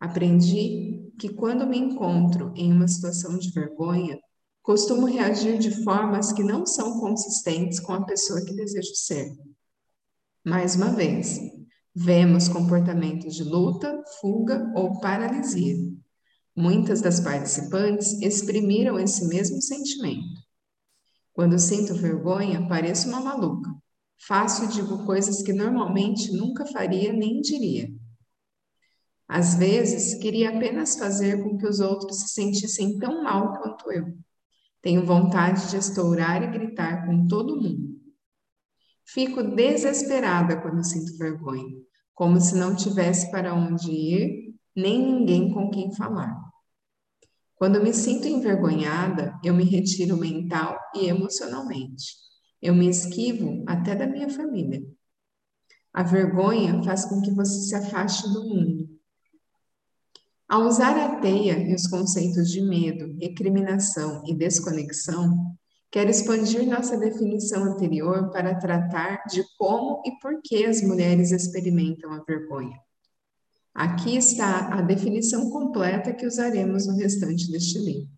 [0.00, 4.18] Aprendi que quando me encontro em uma situação de vergonha,
[4.62, 9.32] costumo reagir de formas que não são consistentes com a pessoa que desejo ser.
[10.44, 11.38] Mais uma vez,
[11.94, 15.76] vemos comportamentos de luta, fuga ou paralisia.
[16.56, 20.42] Muitas das participantes exprimiram esse mesmo sentimento.
[21.32, 23.70] Quando sinto vergonha, pareço uma maluca.
[24.26, 27.88] Faço e digo coisas que normalmente nunca faria nem diria.
[29.28, 34.16] Às vezes, queria apenas fazer com que os outros se sentissem tão mal quanto eu.
[34.80, 37.93] Tenho vontade de estourar e gritar com todo mundo.
[39.06, 41.76] Fico desesperada quando sinto vergonha,
[42.14, 46.34] como se não tivesse para onde ir, nem ninguém com quem falar.
[47.54, 52.16] Quando me sinto envergonhada, eu me retiro mental e emocionalmente.
[52.60, 54.82] Eu me esquivo até da minha família.
[55.92, 58.94] A vergonha faz com que você se afaste do mundo,
[60.48, 65.56] ao usar a teia e os conceitos de medo, recriminação e desconexão,
[65.94, 72.12] quero expandir nossa definição anterior para tratar de como e por que as mulheres experimentam
[72.12, 72.76] a vergonha.
[73.72, 78.10] Aqui está a definição completa que usaremos no restante deste livro.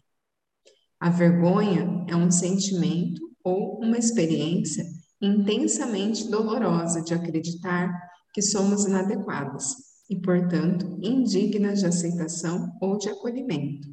[0.99, 4.83] A vergonha é um sentimento ou uma experiência
[5.21, 7.93] intensamente dolorosa de acreditar
[8.33, 9.75] que somos inadequadas
[10.09, 13.87] e, portanto, indignas de aceitação ou de acolhimento.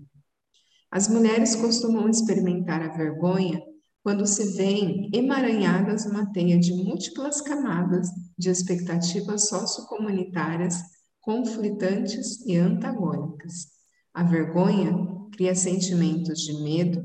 [0.90, 3.62] As mulheres costumam experimentar a vergonha
[4.04, 10.76] quando se veem emaranhadas numa teia de múltiplas camadas de expectativas sociocomunitárias
[11.22, 13.72] conflitantes e antagônicas.
[14.14, 14.92] A vergonha
[15.32, 17.02] cria sentimentos de medo,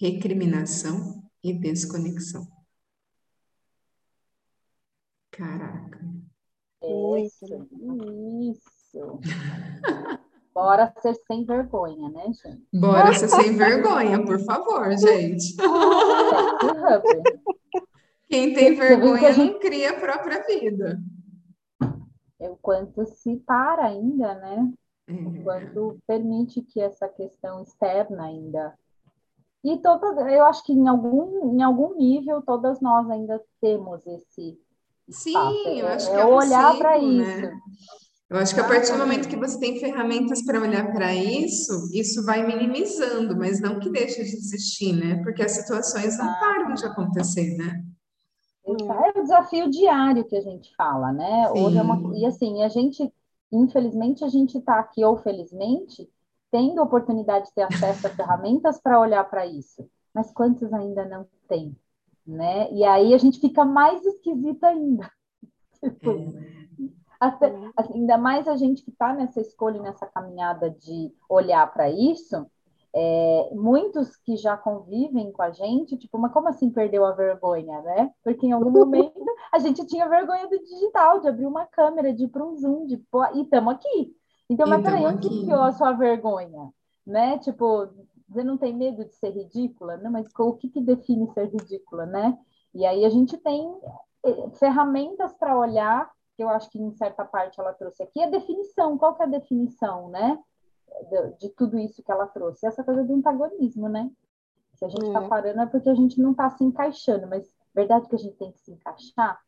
[0.00, 2.48] recriminação e desconexão.
[5.30, 6.00] Caraca.
[6.82, 7.44] Isso,
[8.50, 9.20] isso.
[10.58, 12.66] Bora ser sem vergonha, né, gente?
[12.74, 15.54] Bora ser sem vergonha, por favor, gente.
[18.28, 19.52] Quem tem vergonha gente...
[19.52, 21.00] não cria a própria vida.
[22.40, 24.72] É o quanto se para ainda, né?
[25.06, 25.12] É.
[25.12, 28.76] O quanto permite que essa questão externa ainda.
[29.62, 34.60] E toda, eu acho que em algum, em algum nível todas nós ainda temos esse
[35.08, 37.04] Sim, eu é, acho que é, é olhar para né?
[37.04, 37.52] isso.
[38.30, 41.88] Eu acho que a partir do momento que você tem ferramentas para olhar para isso,
[41.92, 45.22] isso vai minimizando, mas não que deixe de existir, né?
[45.22, 47.82] Porque as situações não param de acontecer, né?
[48.66, 51.44] É o desafio diário que a gente fala, né?
[51.44, 52.14] É uma...
[52.16, 53.10] E assim, a gente,
[53.50, 56.06] infelizmente, a gente está aqui, ou felizmente,
[56.50, 59.88] tendo a oportunidade de ter acesso a ferramentas para olhar para isso.
[60.14, 61.74] Mas quantos ainda não têm?
[62.28, 62.70] né?
[62.72, 65.10] E aí a gente fica mais esquisita ainda.
[65.82, 66.67] Tipo, é.
[67.20, 71.90] Até, assim, ainda mais a gente que está nessa escolha, nessa caminhada de olhar para
[71.90, 72.46] isso,
[72.94, 77.80] é, muitos que já convivem com a gente, tipo, mas como assim perdeu a vergonha,
[77.82, 78.10] né?
[78.22, 79.14] Porque em algum momento
[79.52, 82.86] a gente tinha vergonha do digital, de abrir uma câmera, de ir para um Zoom,
[82.86, 84.16] de pô, e estamos aqui.
[84.48, 86.72] Então, mas peraí, onde que a sua vergonha?
[87.06, 87.38] Né?
[87.38, 87.88] Tipo,
[88.28, 89.96] você não tem medo de ser ridícula?
[89.98, 92.38] Não, mas o que, que define ser ridícula, né?
[92.74, 93.74] E aí a gente tem
[94.24, 98.30] eh, ferramentas para olhar, que eu acho que em certa parte ela trouxe aqui, a
[98.30, 98.96] definição.
[98.96, 100.38] Qual que é a definição, né?
[101.10, 102.64] De, de tudo isso que ela trouxe.
[102.64, 104.08] Essa coisa do antagonismo, né?
[104.74, 105.28] Se a gente está é.
[105.28, 108.52] parando é porque a gente não está se encaixando, mas verdade que a gente tem
[108.52, 109.40] que se encaixar?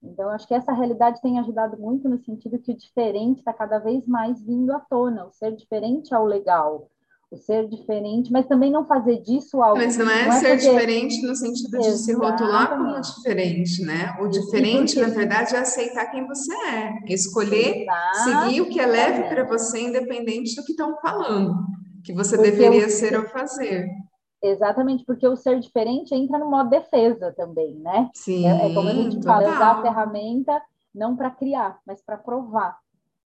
[0.00, 3.80] Então, acho que essa realidade tem ajudado muito no sentido que o diferente está cada
[3.80, 5.26] vez mais vindo à tona.
[5.26, 6.88] O ser diferente é o legal
[7.36, 9.76] ser diferente, mas também não fazer disso algo.
[9.76, 10.70] Mas não é, não é ser fazer...
[10.70, 11.98] diferente no sentido de Exatamente.
[11.98, 14.16] se rotular como diferente, né?
[14.20, 15.10] O diferente, porque...
[15.10, 18.46] na verdade, é aceitar quem você é, escolher Exatamente.
[18.46, 21.54] seguir o que é leve para você, independente do que estão falando,
[22.04, 23.88] que você porque deveria ser ou fazer.
[24.42, 28.10] Exatamente, porque o ser diferente entra no modo defesa também, né?
[28.14, 29.40] Sim, é, é como a gente total.
[29.40, 30.62] fala, usar a ferramenta
[30.94, 32.78] não para criar, mas para provar.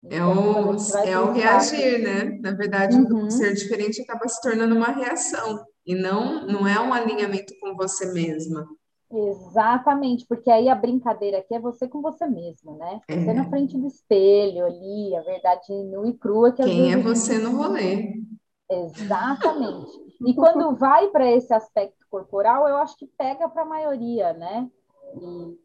[0.05, 2.39] É o, é o reagir, né?
[2.41, 3.29] Na verdade, uhum.
[3.29, 8.11] ser diferente acaba se tornando uma reação e não, não é um alinhamento com você
[8.13, 8.67] mesma.
[9.09, 12.99] Exatamente, porque aí a brincadeira aqui é você com você mesmo, né?
[13.07, 13.15] É.
[13.15, 17.37] Você na frente do espelho ali, a verdade nua e crua que Quem é você
[17.37, 18.13] no rolê?
[18.69, 20.07] Exatamente.
[20.25, 24.67] E quando vai para esse aspecto corporal, eu acho que pega para a maioria, né?
[25.13, 25.59] E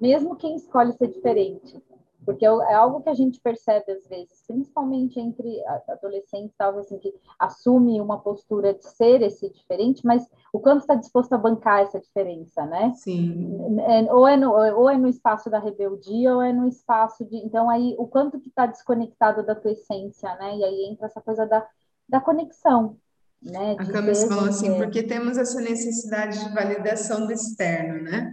[0.00, 1.82] mesmo quem escolhe ser diferente,
[2.26, 6.98] porque é, é algo que a gente percebe às vezes, principalmente entre adolescentes, talvez assim,
[6.98, 11.80] que assume uma postura de ser esse diferente, mas o quanto está disposto a bancar
[11.82, 12.92] essa diferença, né?
[12.96, 13.78] Sim.
[13.80, 17.36] É, ou, é no, ou é no espaço da rebeldia, ou é no espaço de.
[17.36, 20.56] Então, aí, o quanto que está desconectado da tua essência, né?
[20.56, 21.66] E aí entra essa coisa da,
[22.08, 22.96] da conexão.
[23.42, 28.32] Né, a Camis falou assim, porque temos essa necessidade de validação do externo, né?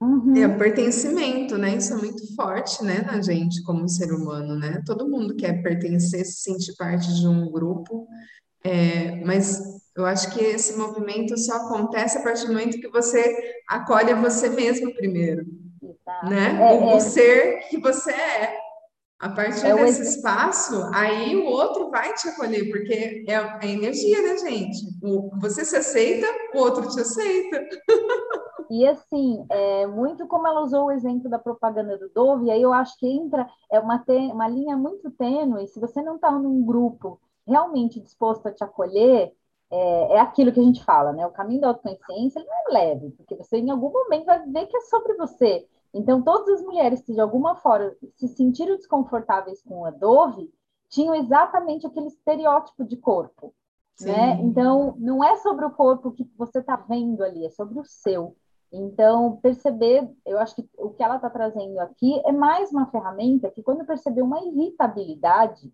[0.00, 0.36] Uhum.
[0.36, 1.76] É o pertencimento, né?
[1.76, 4.82] Isso é muito forte, né, na gente como ser humano, né?
[4.84, 8.06] Todo mundo quer pertencer, se sentir parte de um grupo,
[8.62, 9.62] é, mas
[9.96, 13.36] eu acho que esse movimento só acontece a partir do momento que você
[13.68, 15.46] acolhe você mesmo primeiro,
[16.24, 16.58] né?
[16.60, 17.00] É, o, é...
[17.00, 18.64] ser que você é.
[19.20, 24.20] A partir É desse espaço, aí o outro vai te acolher, porque é a energia,
[24.20, 24.76] né, gente?
[25.02, 27.64] O, você se aceita, o outro te aceita.
[28.70, 32.62] E assim, é muito como ela usou o exemplo da propaganda do Dove, e aí
[32.62, 34.02] eu acho que entra é uma,
[34.32, 35.66] uma linha muito tênue.
[35.68, 39.32] Se você não está num grupo realmente disposto a te acolher,
[39.70, 41.26] é, é aquilo que a gente fala, né?
[41.26, 44.66] O caminho da autoconsciência ele não é leve, porque você em algum momento vai ver
[44.66, 45.66] que é sobre você.
[45.92, 50.52] Então, todas as mulheres que de alguma forma se sentiram desconfortáveis com a Dove
[50.88, 53.54] tinham exatamente aquele estereótipo de corpo.
[54.00, 54.40] Né?
[54.42, 58.36] Então, não é sobre o corpo que você está vendo ali, é sobre o seu.
[58.76, 63.48] Então, perceber, eu acho que o que ela está trazendo aqui é mais uma ferramenta
[63.48, 65.72] que, quando perceber uma irritabilidade,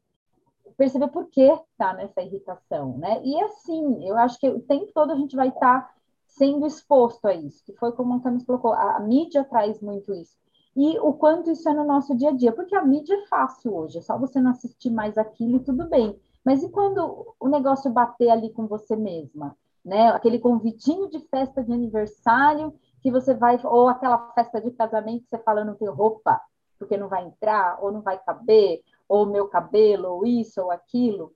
[0.76, 3.22] perceber por que está nessa irritação, né?
[3.24, 5.94] E assim, eu acho que o tempo todo a gente vai estar
[6.26, 10.12] sendo exposto a isso, que foi como a Camis colocou, a, a mídia traz muito
[10.12, 10.36] isso.
[10.76, 13.74] E o quanto isso é no nosso dia a dia, porque a mídia é fácil
[13.76, 16.20] hoje, é só você não assistir mais aquilo e tudo bem.
[16.44, 19.56] Mas e quando o negócio bater ali com você mesma?
[19.82, 20.08] Né?
[20.08, 25.30] Aquele convitinho de festa de aniversário que você vai, ou aquela festa de casamento que
[25.30, 26.40] você fala, não tem roupa,
[26.78, 31.32] porque não vai entrar, ou não vai caber, ou meu cabelo, ou isso, ou aquilo.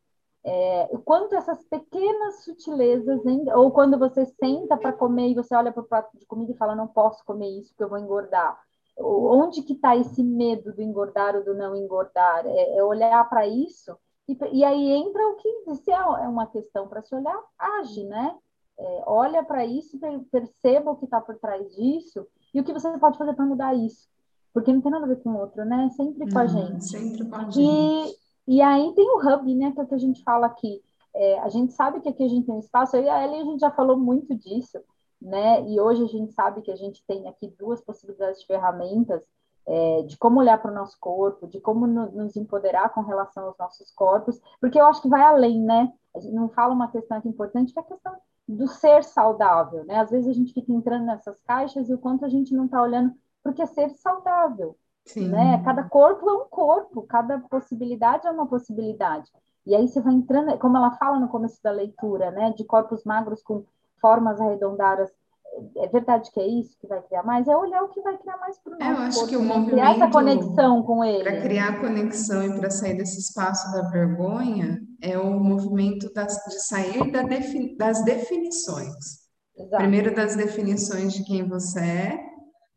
[0.47, 3.47] É, quanto essas pequenas sutilezas, hein?
[3.55, 6.57] ou quando você senta para comer e você olha para o prato de comida e
[6.57, 8.59] fala, não posso comer isso porque eu vou engordar.
[8.99, 12.47] Onde que está esse medo do engordar ou do não engordar?
[12.47, 13.97] É, é olhar para isso
[14.29, 18.35] e, e, aí entra o que se é uma questão para se olhar, age, né?
[18.79, 19.99] É, olha para isso,
[20.31, 23.75] perceba o que está por trás disso e o que você pode fazer para mudar
[23.75, 24.09] isso.
[24.53, 25.91] Porque não tem nada a ver com o outro, né?
[25.97, 26.85] Sempre com a gente.
[26.85, 27.61] Sempre com a gente.
[27.61, 29.73] E, e aí tem o hub, né?
[29.73, 30.81] Que é o que a gente fala aqui.
[31.15, 33.43] É, a gente sabe que aqui a gente tem um espaço, eu e a Ellen
[33.43, 34.79] a gente já falou muito disso,
[35.23, 35.65] né?
[35.69, 39.23] E hoje a gente sabe que a gente tem aqui duas possibilidades de ferramentas
[39.67, 43.47] é, de como olhar para o nosso corpo, de como no, nos empoderar com relação
[43.47, 45.93] aos nossos corpos, porque eu acho que vai além, né?
[46.15, 48.15] A gente não fala uma questão aqui importante, que é a questão
[48.47, 50.01] do ser saudável, né?
[50.01, 52.83] Às vezes a gente fica entrando nessas caixas e o quanto a gente não está
[52.83, 55.29] olhando porque é ser saudável, Sim.
[55.29, 55.63] né?
[55.65, 59.31] Cada corpo é um corpo, cada possibilidade é uma possibilidade.
[59.67, 62.53] E aí você vai entrando, como ela fala no começo da leitura, né?
[62.53, 63.65] De corpos magros com
[64.01, 65.11] formas arredondadas.
[65.77, 67.47] É verdade que é isso que vai criar mais?
[67.47, 69.37] É olhar o que vai criar mais para o nosso É, eu acho corpo, que
[69.37, 71.23] o movimento Criar essa conexão com ele.
[71.23, 76.67] Para criar conexão e para sair desse espaço da vergonha é o movimento das, de
[76.67, 77.23] sair da
[77.79, 79.25] das definições.
[79.57, 79.77] Exato.
[79.77, 82.21] Primeiro das definições de quem você é,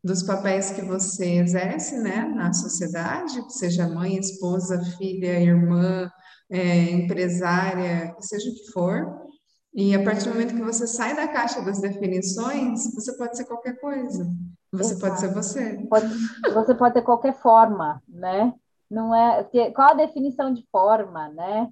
[0.02, 6.08] dos papéis que você exerce, né, na sociedade, seja mãe, esposa, filha, irmã,
[6.50, 9.27] é, empresária, seja o que for.
[9.74, 13.44] E a partir do momento que você sai da caixa das definições, você pode ser
[13.44, 14.26] qualquer coisa.
[14.72, 15.78] Você pode ser você.
[15.88, 16.08] Pode-
[16.54, 18.52] você pode ter qualquer forma, né?
[18.90, 21.70] Não é, porque qual a definição de forma, né?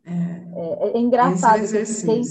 [0.54, 1.62] É, é engraçado.
[1.64, 2.22] Esse é quem,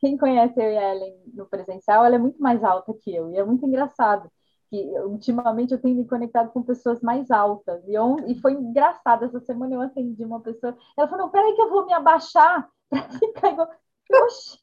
[0.00, 3.30] quem conhece eu e a Ellen no presencial, ela é muito mais alta que eu.
[3.30, 4.30] E é muito engraçado
[4.70, 7.82] que ultimamente eu tenho me conectado com pessoas mais altas.
[7.88, 9.24] E, on- e foi engraçado.
[9.24, 10.76] Essa semana eu atendi uma pessoa.
[10.96, 13.68] Ela falou: não, peraí que eu vou me abaixar para ficar igual.
[14.24, 14.58] Oxi,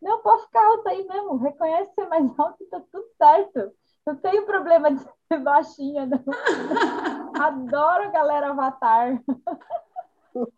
[0.00, 1.36] não, pode ficar alta aí mesmo.
[1.36, 3.72] Reconhece ser mais alta e tá tudo certo.
[4.06, 6.20] Não tenho problema de ser baixinha, não.
[7.40, 9.22] Adoro a galera avatar.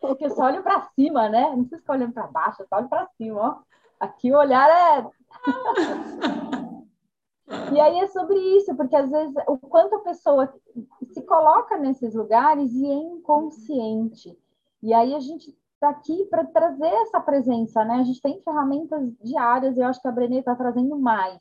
[0.01, 1.49] Porque eu só olho para cima, né?
[1.51, 3.73] Não precisa ficar olhando para baixo, eu só olho para cima, ó.
[3.99, 5.11] Aqui o olhar é.
[7.73, 10.53] e aí é sobre isso, porque às vezes o quanto a pessoa
[11.13, 14.37] se coloca nesses lugares e é inconsciente.
[14.83, 17.95] E aí a gente está aqui para trazer essa presença, né?
[17.95, 21.41] A gente tem ferramentas diárias, eu acho que a Brené está trazendo mais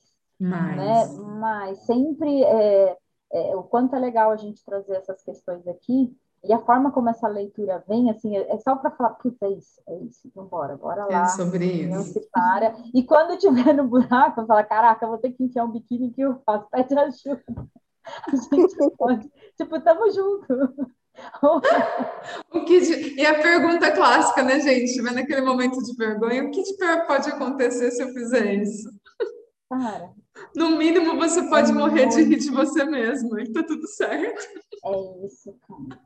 [0.75, 1.07] né?
[1.39, 2.97] Mas, sempre é,
[3.31, 6.11] é, o quanto é legal a gente trazer essas questões aqui
[6.43, 9.51] e a forma como essa leitura vem, assim, é, é só para falar, puta, é
[9.51, 12.13] isso, é isso, então bora, bora é lá, sobre não isso.
[12.13, 12.75] se para.
[12.95, 16.41] E quando tiver no buraco, fala, caraca, vou ter que enfiar um biquíni que eu
[16.43, 17.43] faço, pede ajuda.
[18.03, 20.91] A gente pode, tipo, tamo junto.
[22.53, 23.19] O que de...
[23.19, 25.01] E a pergunta clássica, né, gente?
[25.01, 28.89] Mas naquele momento de vergonha, o que de pior pode acontecer se eu fizer isso?
[29.69, 30.11] Cara.
[30.55, 32.15] No mínimo, você pode é morrer muito...
[32.15, 34.41] de rir de você mesmo, e tá tudo certo.
[34.85, 36.01] É isso, cara.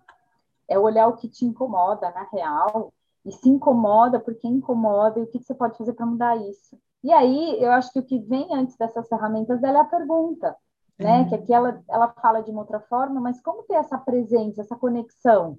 [0.68, 2.92] É olhar o que te incomoda, na real,
[3.26, 6.78] e se incomoda porque incomoda, e o que você pode fazer para mudar isso.
[7.04, 10.56] E aí, eu acho que o que vem antes dessas ferramentas é a pergunta
[10.98, 11.20] né?
[11.20, 11.30] Uhum.
[11.30, 14.76] Que aqui ela, ela fala de uma outra forma, mas como ter essa presença, essa
[14.76, 15.58] conexão?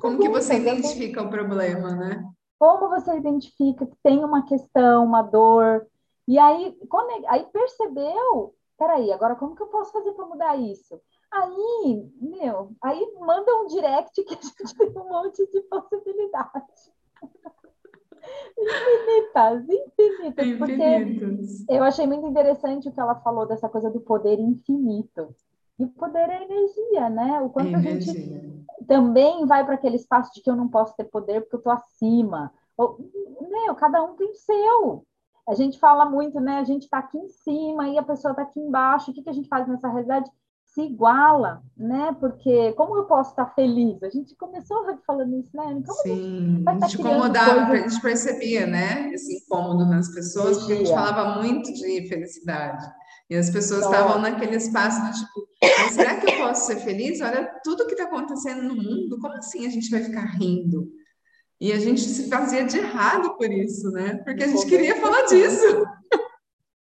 [0.00, 2.24] Como que você identifica o problema, né?
[2.58, 5.86] Como você identifica que tem uma questão, uma dor,
[6.26, 6.76] e aí,
[7.28, 11.00] aí percebeu, peraí, agora como que eu posso fazer para mudar isso?
[11.30, 16.92] Aí, meu, aí manda um direct que a gente tem um monte de possibilidades.
[18.56, 20.58] Infinitas, infinitas, infinitas.
[20.58, 25.34] Porque eu achei muito interessante o que ela falou dessa coisa do poder infinito.
[25.78, 27.40] E o poder é energia, né?
[27.40, 28.12] O quanto energia.
[28.12, 31.56] a gente também vai para aquele espaço de que eu não posso ter poder porque
[31.56, 32.52] eu estou acima.
[32.76, 32.98] Ou,
[33.40, 35.04] meu, cada um tem o seu.
[35.48, 36.58] A gente fala muito, né?
[36.58, 39.10] A gente está aqui em cima e a pessoa está aqui embaixo.
[39.10, 40.30] O que, que a gente faz nessa realidade?
[40.74, 42.14] Se iguala, né?
[42.18, 44.02] Porque como eu posso estar feliz?
[44.02, 45.62] A gente começou falando isso, né?
[45.86, 49.12] Como Sim, a gente, a gente incomodava, a gente percebia, né?
[49.14, 52.84] Esse incômodo nas pessoas, porque a gente falava muito de felicidade.
[53.30, 55.48] E as pessoas estavam naquele espaço do tipo,
[55.78, 57.20] mas será que eu posso ser feliz?
[57.20, 60.88] Olha tudo que está acontecendo no mundo, como assim a gente vai ficar rindo?
[61.60, 64.20] E a gente se fazia de errado por isso, né?
[64.24, 65.86] Porque a gente queria falar disso.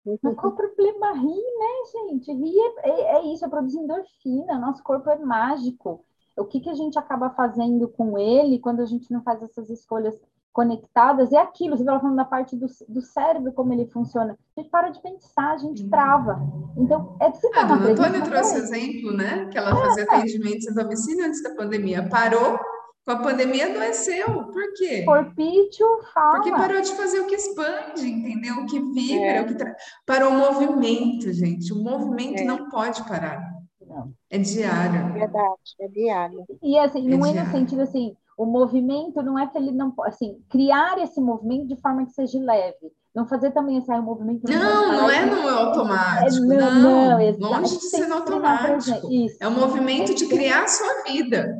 [0.04, 1.12] Mas qual o problema?
[1.12, 2.32] Rir, né, gente?
[2.32, 6.04] Rir é, é, é, isso, é produzir endorfina, nosso corpo é mágico.
[6.36, 9.70] O que, que a gente acaba fazendo com ele quando a gente não faz essas
[9.70, 10.18] escolhas
[10.52, 11.32] conectadas?
[11.32, 14.36] É aquilo, você estava falando da parte do, do cérebro, como ele funciona.
[14.56, 16.40] A gente para de pensar, a gente trava.
[16.76, 19.46] Então, é se ah, a dona Antônia trouxe exemplo, né?
[19.50, 22.08] Que ela é, fazia atendimentos a domicílio antes da pandemia.
[22.08, 22.58] Parou,
[23.04, 24.44] com a pandemia adoeceu.
[24.44, 25.04] Por quê?
[25.04, 26.32] Corpício fala.
[26.32, 28.56] Porque parou de fazer o que expande, entendeu?
[28.56, 29.42] O que vibra, é.
[29.42, 29.74] o que tra...
[30.06, 31.72] parou o movimento, gente.
[31.72, 32.44] O movimento é.
[32.44, 33.42] não pode parar.
[33.80, 34.12] Não.
[34.30, 35.00] É diário.
[35.00, 36.46] É verdade, é diário.
[36.62, 39.90] E assim, não é, é no sentido assim, o movimento não é que ele não
[39.90, 42.92] pode, assim, criar esse movimento de forma que seja leve.
[43.14, 44.50] Não fazer também esse um movimento.
[44.50, 46.50] Não, não é no automático.
[46.50, 49.08] É, não, não, não longe de ser no automático.
[49.38, 51.54] É o movimento de criar a sua vida.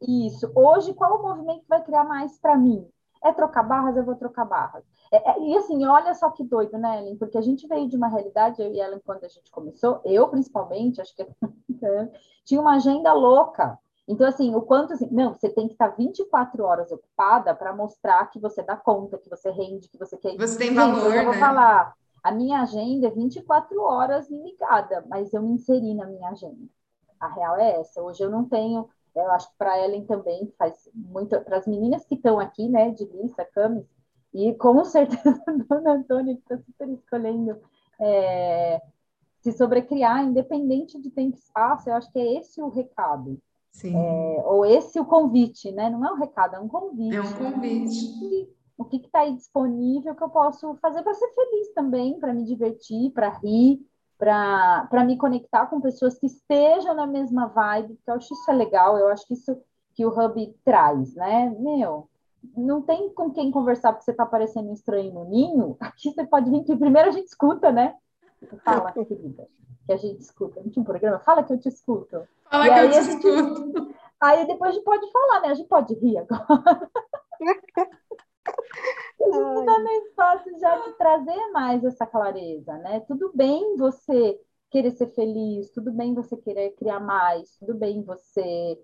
[0.00, 0.50] Isso.
[0.54, 2.88] Hoje, qual o movimento vai criar mais para mim?
[3.22, 4.84] É trocar barras, eu vou trocar barras.
[5.12, 7.16] É, é, e assim, olha só que doido, né, Ellen?
[7.16, 10.28] Porque a gente veio de uma realidade, eu e Ellen, quando a gente começou, eu
[10.28, 11.26] principalmente, acho que
[12.44, 13.78] tinha uma agenda louca.
[14.06, 18.24] Então, assim, o quanto assim, não, você tem que estar 24 horas ocupada para mostrar
[18.30, 20.36] que você dá conta, que você rende, que você quer.
[20.36, 21.40] Você tem valor, eu vou né?
[21.40, 26.68] falar, a minha agenda é 24 horas ligada, mas eu me inseri na minha agenda.
[27.20, 28.02] A real é essa.
[28.02, 28.88] Hoje eu não tenho
[29.18, 32.90] eu acho que para Ellen também faz muito, para as meninas que estão aqui, né,
[32.90, 33.86] de Lissa, Camis,
[34.32, 37.58] e com certeza a Dona Antônia, que está super escolhendo
[38.00, 38.80] é,
[39.40, 43.40] se sobrecriar, independente de tempo e espaço, eu acho que é esse o recado.
[43.84, 45.88] É, ou esse o convite, né?
[45.88, 47.14] Não é um recado, é um convite.
[47.14, 48.48] É um convite.
[48.76, 52.44] O que está aí disponível que eu posso fazer para ser feliz também, para me
[52.44, 53.80] divertir, para rir,
[54.18, 58.54] para me conectar com pessoas que estejam na mesma vibe, porque eu acho isso é
[58.54, 59.56] legal, eu acho que isso
[59.94, 61.54] que o Hub traz, né?
[61.58, 62.08] Meu,
[62.56, 66.50] não tem com quem conversar porque você está parecendo estranho no ninho, aqui você pode
[66.50, 67.94] vir que primeiro a gente escuta, né?
[68.64, 69.48] Fala, querida,
[69.86, 70.60] que a gente escuta.
[70.60, 71.18] Não tinha um programa?
[71.20, 72.22] Fala que eu te escuto.
[72.50, 73.94] Fala e que eu te gente, escuto.
[74.20, 75.48] Aí depois a gente pode falar, né?
[75.48, 76.90] A gente pode rir agora.
[79.20, 83.00] Está no espaço já de trazer mais essa clareza, né?
[83.00, 84.40] Tudo bem você
[84.70, 88.78] querer ser feliz, tudo bem você querer criar mais, tudo bem você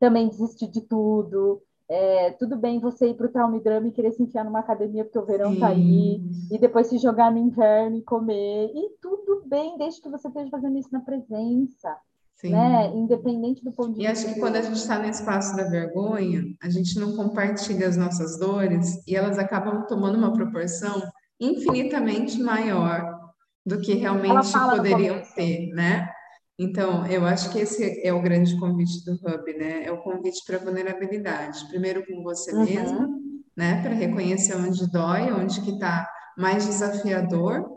[0.00, 4.12] também desistir de tudo, é, tudo bem você ir para o e drama e querer
[4.12, 5.60] se enfiar numa academia porque o verão Sim.
[5.60, 10.08] tá aí, e depois se jogar no inverno e comer, e tudo bem, desde que
[10.08, 11.96] você esteja fazendo isso na presença.
[12.40, 12.52] Sim.
[12.52, 12.92] Né?
[12.94, 14.08] Independente do ponto de vista.
[14.08, 17.88] E acho que quando a gente está no espaço da vergonha, a gente não compartilha
[17.88, 21.02] as nossas dores e elas acabam tomando uma proporção
[21.40, 23.18] infinitamente maior
[23.66, 26.08] do que realmente poderiam ter, né?
[26.56, 29.84] Então, eu acho que esse é o grande convite do Hub, né?
[29.84, 31.68] É o convite para vulnerabilidade.
[31.68, 32.64] Primeiro com você uhum.
[32.64, 33.08] mesma,
[33.56, 33.82] né?
[33.82, 37.68] Para reconhecer onde dói, onde que está mais desafiador,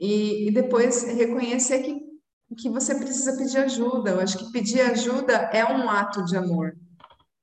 [0.00, 2.03] e, e depois reconhecer que
[2.56, 4.10] que você precisa pedir ajuda.
[4.10, 6.76] Eu acho que pedir ajuda é um ato de amor,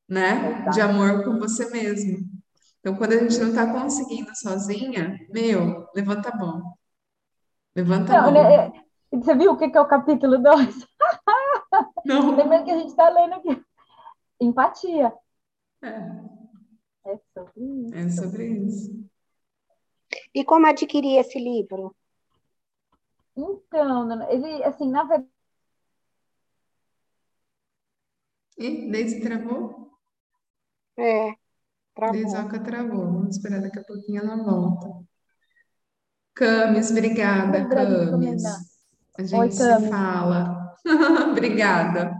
[0.08, 0.66] né?
[0.70, 2.20] De amor com você mesmo.
[2.80, 6.74] Então, quando a gente não está conseguindo sozinha, meu, levanta a mão.
[7.76, 8.36] Levanta a mão.
[8.36, 8.72] É,
[9.12, 10.88] você viu o que é o capítulo 2?
[12.06, 12.36] Não.
[12.36, 13.64] Lembrando que a gente está lendo aqui.
[14.40, 15.14] Empatia.
[15.84, 15.88] É,
[17.06, 17.96] É sobre isso.
[17.96, 19.12] é sobre isso.
[20.34, 21.96] E como adquirir esse livro?
[23.36, 25.30] Então, ele, assim, na verdade,
[28.66, 29.60] E Deise travou?
[30.98, 31.36] É,
[31.96, 32.14] travou.
[32.14, 33.06] Deisoca travou.
[33.12, 34.88] Vamos esperar daqui a pouquinho ela volta.
[36.36, 38.44] Camis, obrigada, Camis.
[39.18, 39.90] A Oi, gente se Camis.
[39.90, 40.76] fala.
[41.32, 42.14] Obrigada.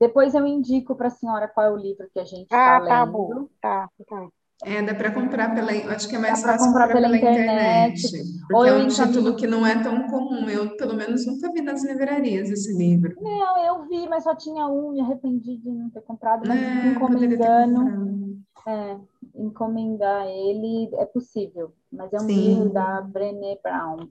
[0.00, 2.78] depois eu indico para a senhora qual é o livro que a gente Ah, está
[2.88, 3.06] tá lendo.
[3.06, 3.48] bom.
[3.60, 4.28] Tá, tá.
[4.64, 5.70] É, dá para comprar pela.
[5.94, 8.44] Acho que é mais Dá fácil comprar comprar pela pela internet, internet.
[8.52, 10.48] ou é um encaminho- título que não é tão comum.
[10.48, 13.14] Eu, pelo menos, nunca vi nas livrarias esse livro.
[13.20, 16.86] Não, eu vi, mas só tinha um, me arrependi de não ter comprado, mas É,
[16.88, 18.98] encomendando, é,
[19.34, 22.50] encomendar ele é possível, mas é um Sim.
[22.58, 24.08] livro da Brené Brown.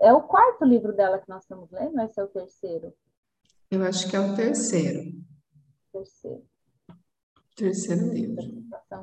[0.00, 2.92] É o quarto livro dela que nós estamos lendo, ou esse é o terceiro?
[3.70, 5.12] Eu acho que é o terceiro.
[5.92, 6.42] Terceiro.
[7.56, 8.42] Terceiro livro.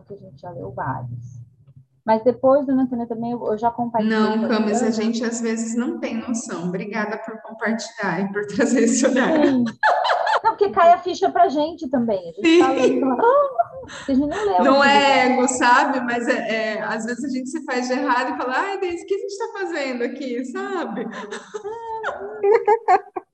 [0.08, 1.40] Que a gente já leu vários.
[2.06, 4.92] Mas depois do Antônio também eu já compartilhei Não, Camis, a Ana.
[4.92, 6.68] gente às vezes não tem noção.
[6.68, 9.46] Obrigada por compartilhar e por trazer esse olhar.
[9.46, 9.64] Sim.
[10.44, 12.18] Não, porque cai a ficha pra gente também.
[12.18, 12.76] A gente tá Sim.
[12.76, 14.64] lendo, fala, ah, a gente não leu.
[14.64, 16.00] Não é ego, sabe?
[16.02, 19.04] Mas é, é, às vezes a gente se faz de errado e fala, ai, Deise,
[19.04, 21.06] o que a gente está fazendo aqui, sabe?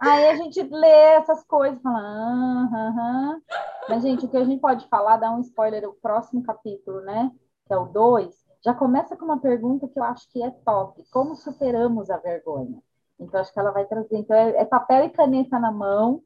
[0.00, 3.42] Aí a gente lê essas coisas, fala, ah, aham.
[3.88, 7.30] Mas, gente, o que a gente pode falar, dar um spoiler, o próximo capítulo, né?
[7.66, 11.04] Que é o 2, já começa com uma pergunta que eu acho que é top.
[11.10, 12.82] Como superamos a vergonha?
[13.18, 14.16] Então, acho que ela vai trazer.
[14.16, 16.22] Então, é, é papel e caneta na mão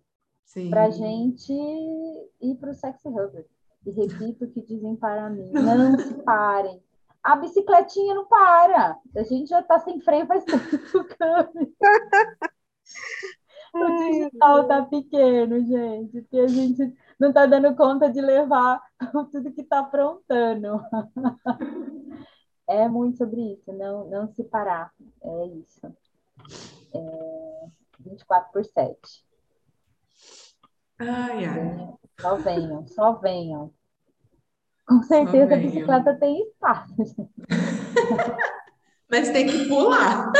[0.70, 3.46] pra gente ir pro Sexy Hubble.
[3.86, 6.82] E repito o que dizem para mim: não se parem.
[7.22, 8.98] A bicicletinha não para.
[9.16, 10.60] A gente já tá sem freio faz tempo.
[13.74, 18.80] O digital tá pequeno, gente, porque a gente não tá dando conta de levar
[19.32, 20.80] tudo que tá aprontando.
[22.68, 24.92] É muito sobre isso, não, não se parar.
[25.22, 25.86] É isso.
[26.94, 27.68] É
[28.00, 28.96] 24 por 7.
[30.98, 31.94] Ai, ai.
[32.20, 33.72] Só venham, só venham.
[34.86, 36.94] Com certeza a bicicleta tem espaço.
[39.10, 40.32] Mas tem que pular.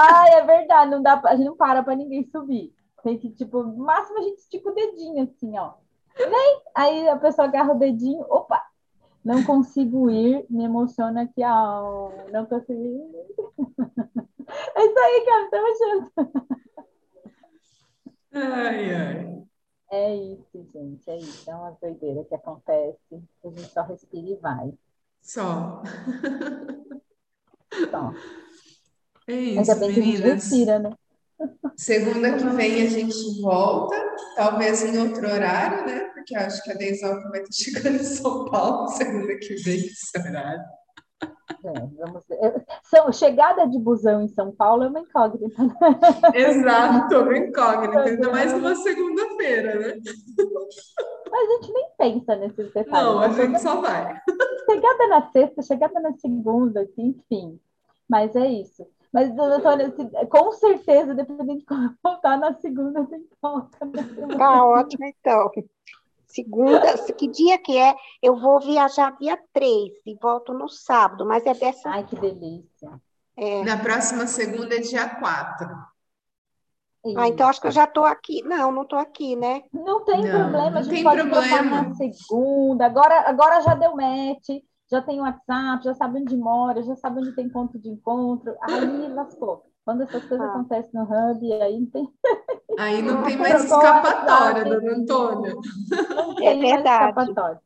[0.00, 2.72] Ai, é verdade, não dá, pra- a gente não para para ninguém subir.
[3.02, 5.74] Tem que, tipo, no máximo a gente estica o dedinho assim, ó.
[6.16, 6.62] Vem!
[6.74, 8.62] Aí a pessoa agarra o dedinho, opa!
[9.24, 12.10] Não consigo ir, me emociona aqui, ó.
[12.32, 13.28] Não consigo ir.
[14.76, 16.12] É isso aí, cara, estamos juntos.
[18.32, 19.48] Ai, ai.
[19.90, 21.50] É isso, gente, é isso.
[21.50, 22.98] É uma doideira que acontece.
[23.44, 24.72] A gente só respira e vai.
[25.22, 25.82] Só.
[27.90, 28.12] Só.
[29.28, 30.82] É Ainda isso, bem que a gente meninas.
[30.82, 30.90] né?
[31.76, 33.94] Segunda que vem a gente volta,
[34.34, 36.00] talvez em outro horário, né?
[36.14, 40.18] Porque acho que a Deisalva vai estar chegando em São Paulo segunda que vem esse
[40.18, 40.64] horário.
[41.64, 42.64] É.
[42.84, 45.62] São, chegada de busão em São Paulo é uma incógnita.
[45.62, 45.74] né?
[46.34, 50.00] Exato, uma incógnita, ainda mais numa segunda-feira, né?
[51.30, 52.90] Mas a gente nem pensa nesses detalhes.
[52.90, 54.20] Não, a gente só vai.
[54.70, 57.60] Chegada na sexta, chegada na segunda, assim, enfim.
[58.08, 58.86] Mas é isso.
[59.12, 63.78] Mas, doutora, se- com certeza, dependendo de como voltar na segunda, tem volta.
[63.86, 64.36] na semana.
[64.38, 65.50] Tá ótimo, então.
[66.26, 67.94] Segunda, que dia que é?
[68.22, 71.88] Eu vou viajar dia 3 e volto no sábado, mas é dessa.
[71.88, 73.00] Ai, que delícia.
[73.36, 73.64] é.
[73.64, 75.68] Na próxima segunda é dia 4.
[77.16, 78.42] Ah, então acho que eu já estou aqui.
[78.42, 79.62] Não, não estou aqui, né?
[79.72, 81.82] Não tem Não, problema, não a gente tem pode problema.
[81.82, 82.84] na segunda.
[82.86, 87.32] Agora, agora já deu match, já tem WhatsApp, já sabe onde mora, já sabe onde
[87.32, 88.56] tem ponto de encontro.
[88.62, 89.64] Aí lascou.
[89.84, 90.50] Quando essas coisas Ah.
[90.50, 92.08] acontecem no hub, aí não tem,
[92.78, 95.54] Aí não tem mais escapatória, dona Antônia.
[95.54, 95.60] não
[96.42, 97.10] É mais verdade.
[97.10, 97.60] escapatória.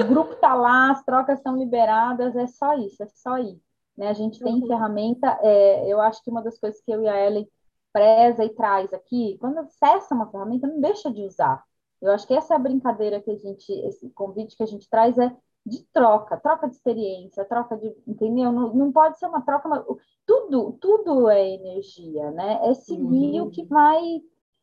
[0.00, 3.60] O grupo tá lá, as trocas estão liberadas, é só isso, é só ir.
[3.96, 4.08] Né?
[4.08, 4.66] A gente tem Uhum.
[4.66, 7.46] ferramenta, é, eu acho que uma das coisas que eu e a Ellen
[7.92, 11.62] preza e traz aqui, quando acessa uma ferramenta, não deixa de usar.
[12.00, 14.88] Eu acho que essa é a brincadeira que a gente, esse convite que a gente
[14.88, 15.30] traz é
[15.66, 18.50] de troca, troca de experiência, troca de, entendeu?
[18.52, 19.84] Não, não pode ser uma troca, mas
[20.26, 22.60] tudo, tudo é energia, né?
[22.64, 23.46] É seguir Uhum.
[23.46, 24.00] o que vai.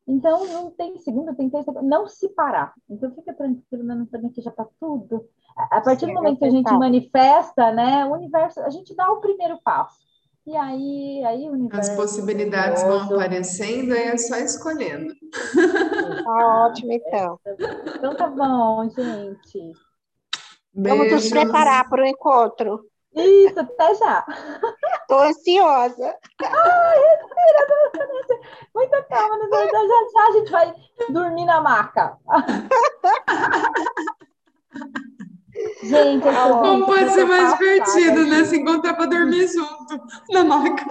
[0.07, 2.73] Então, não tem segunda, tem terça, não se parar.
[2.89, 3.93] Então, fica tranquilo, né?
[3.95, 5.27] Não também que já tá tudo.
[5.55, 6.79] A a partir do Sim, momento que a gente total.
[6.79, 8.05] manifesta, né?
[8.05, 9.97] O universo, a gente dá o primeiro passo.
[10.45, 11.95] E aí, aí o As universo.
[11.95, 15.13] possibilidades vão aparecendo e é só escolhendo.
[16.23, 17.39] Tá ótimo, então.
[17.97, 19.77] Então tá bom, gente.
[20.77, 21.29] Vamos nos Beijos.
[21.29, 22.85] preparar para o encontro.
[23.15, 24.23] Isso, até já.
[25.07, 26.15] Tô ansiosa.
[26.43, 28.41] Ai, respira,
[28.75, 29.47] Muita calma, né?
[29.51, 30.73] já, já a gente vai
[31.09, 32.15] dormir na maca.
[35.81, 38.45] Gente, é Como pode ser mais divertido, né?
[38.45, 39.99] Se encontrar para dormir junto
[40.31, 40.85] na maca.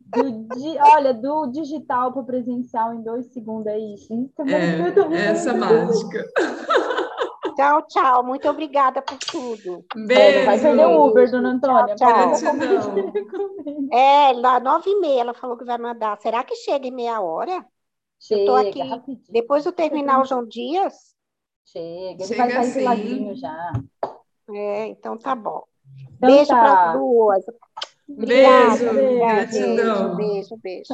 [0.00, 0.52] Do,
[0.94, 4.12] olha, do digital para o presencial em dois segundos é isso.
[4.46, 6.26] É, essa mágica.
[7.54, 8.24] Tchau, tchau.
[8.24, 9.84] Muito obrigada por tudo.
[10.06, 10.44] Beijo.
[10.44, 11.94] Vai perder o Uber, dona Antônia.
[11.94, 13.12] Tchau, tchau.
[13.92, 16.18] É, lá nove e meia ela falou que vai mandar.
[16.20, 17.64] Será que chega em meia hora?
[18.18, 18.80] Chega, Eu tô aqui.
[18.80, 19.20] rapidinho.
[19.28, 20.94] Depois do terminal João Dias?
[21.64, 22.78] Chega, ele Chega vai sair sim.
[22.78, 23.72] de ladinho já.
[24.50, 25.64] É, então tá bom.
[26.16, 26.60] Então Beijo tá.
[26.60, 27.44] para as duas.
[28.08, 30.16] Beijo, Obrigada, gratidão.
[30.16, 30.90] Beijo, beijo.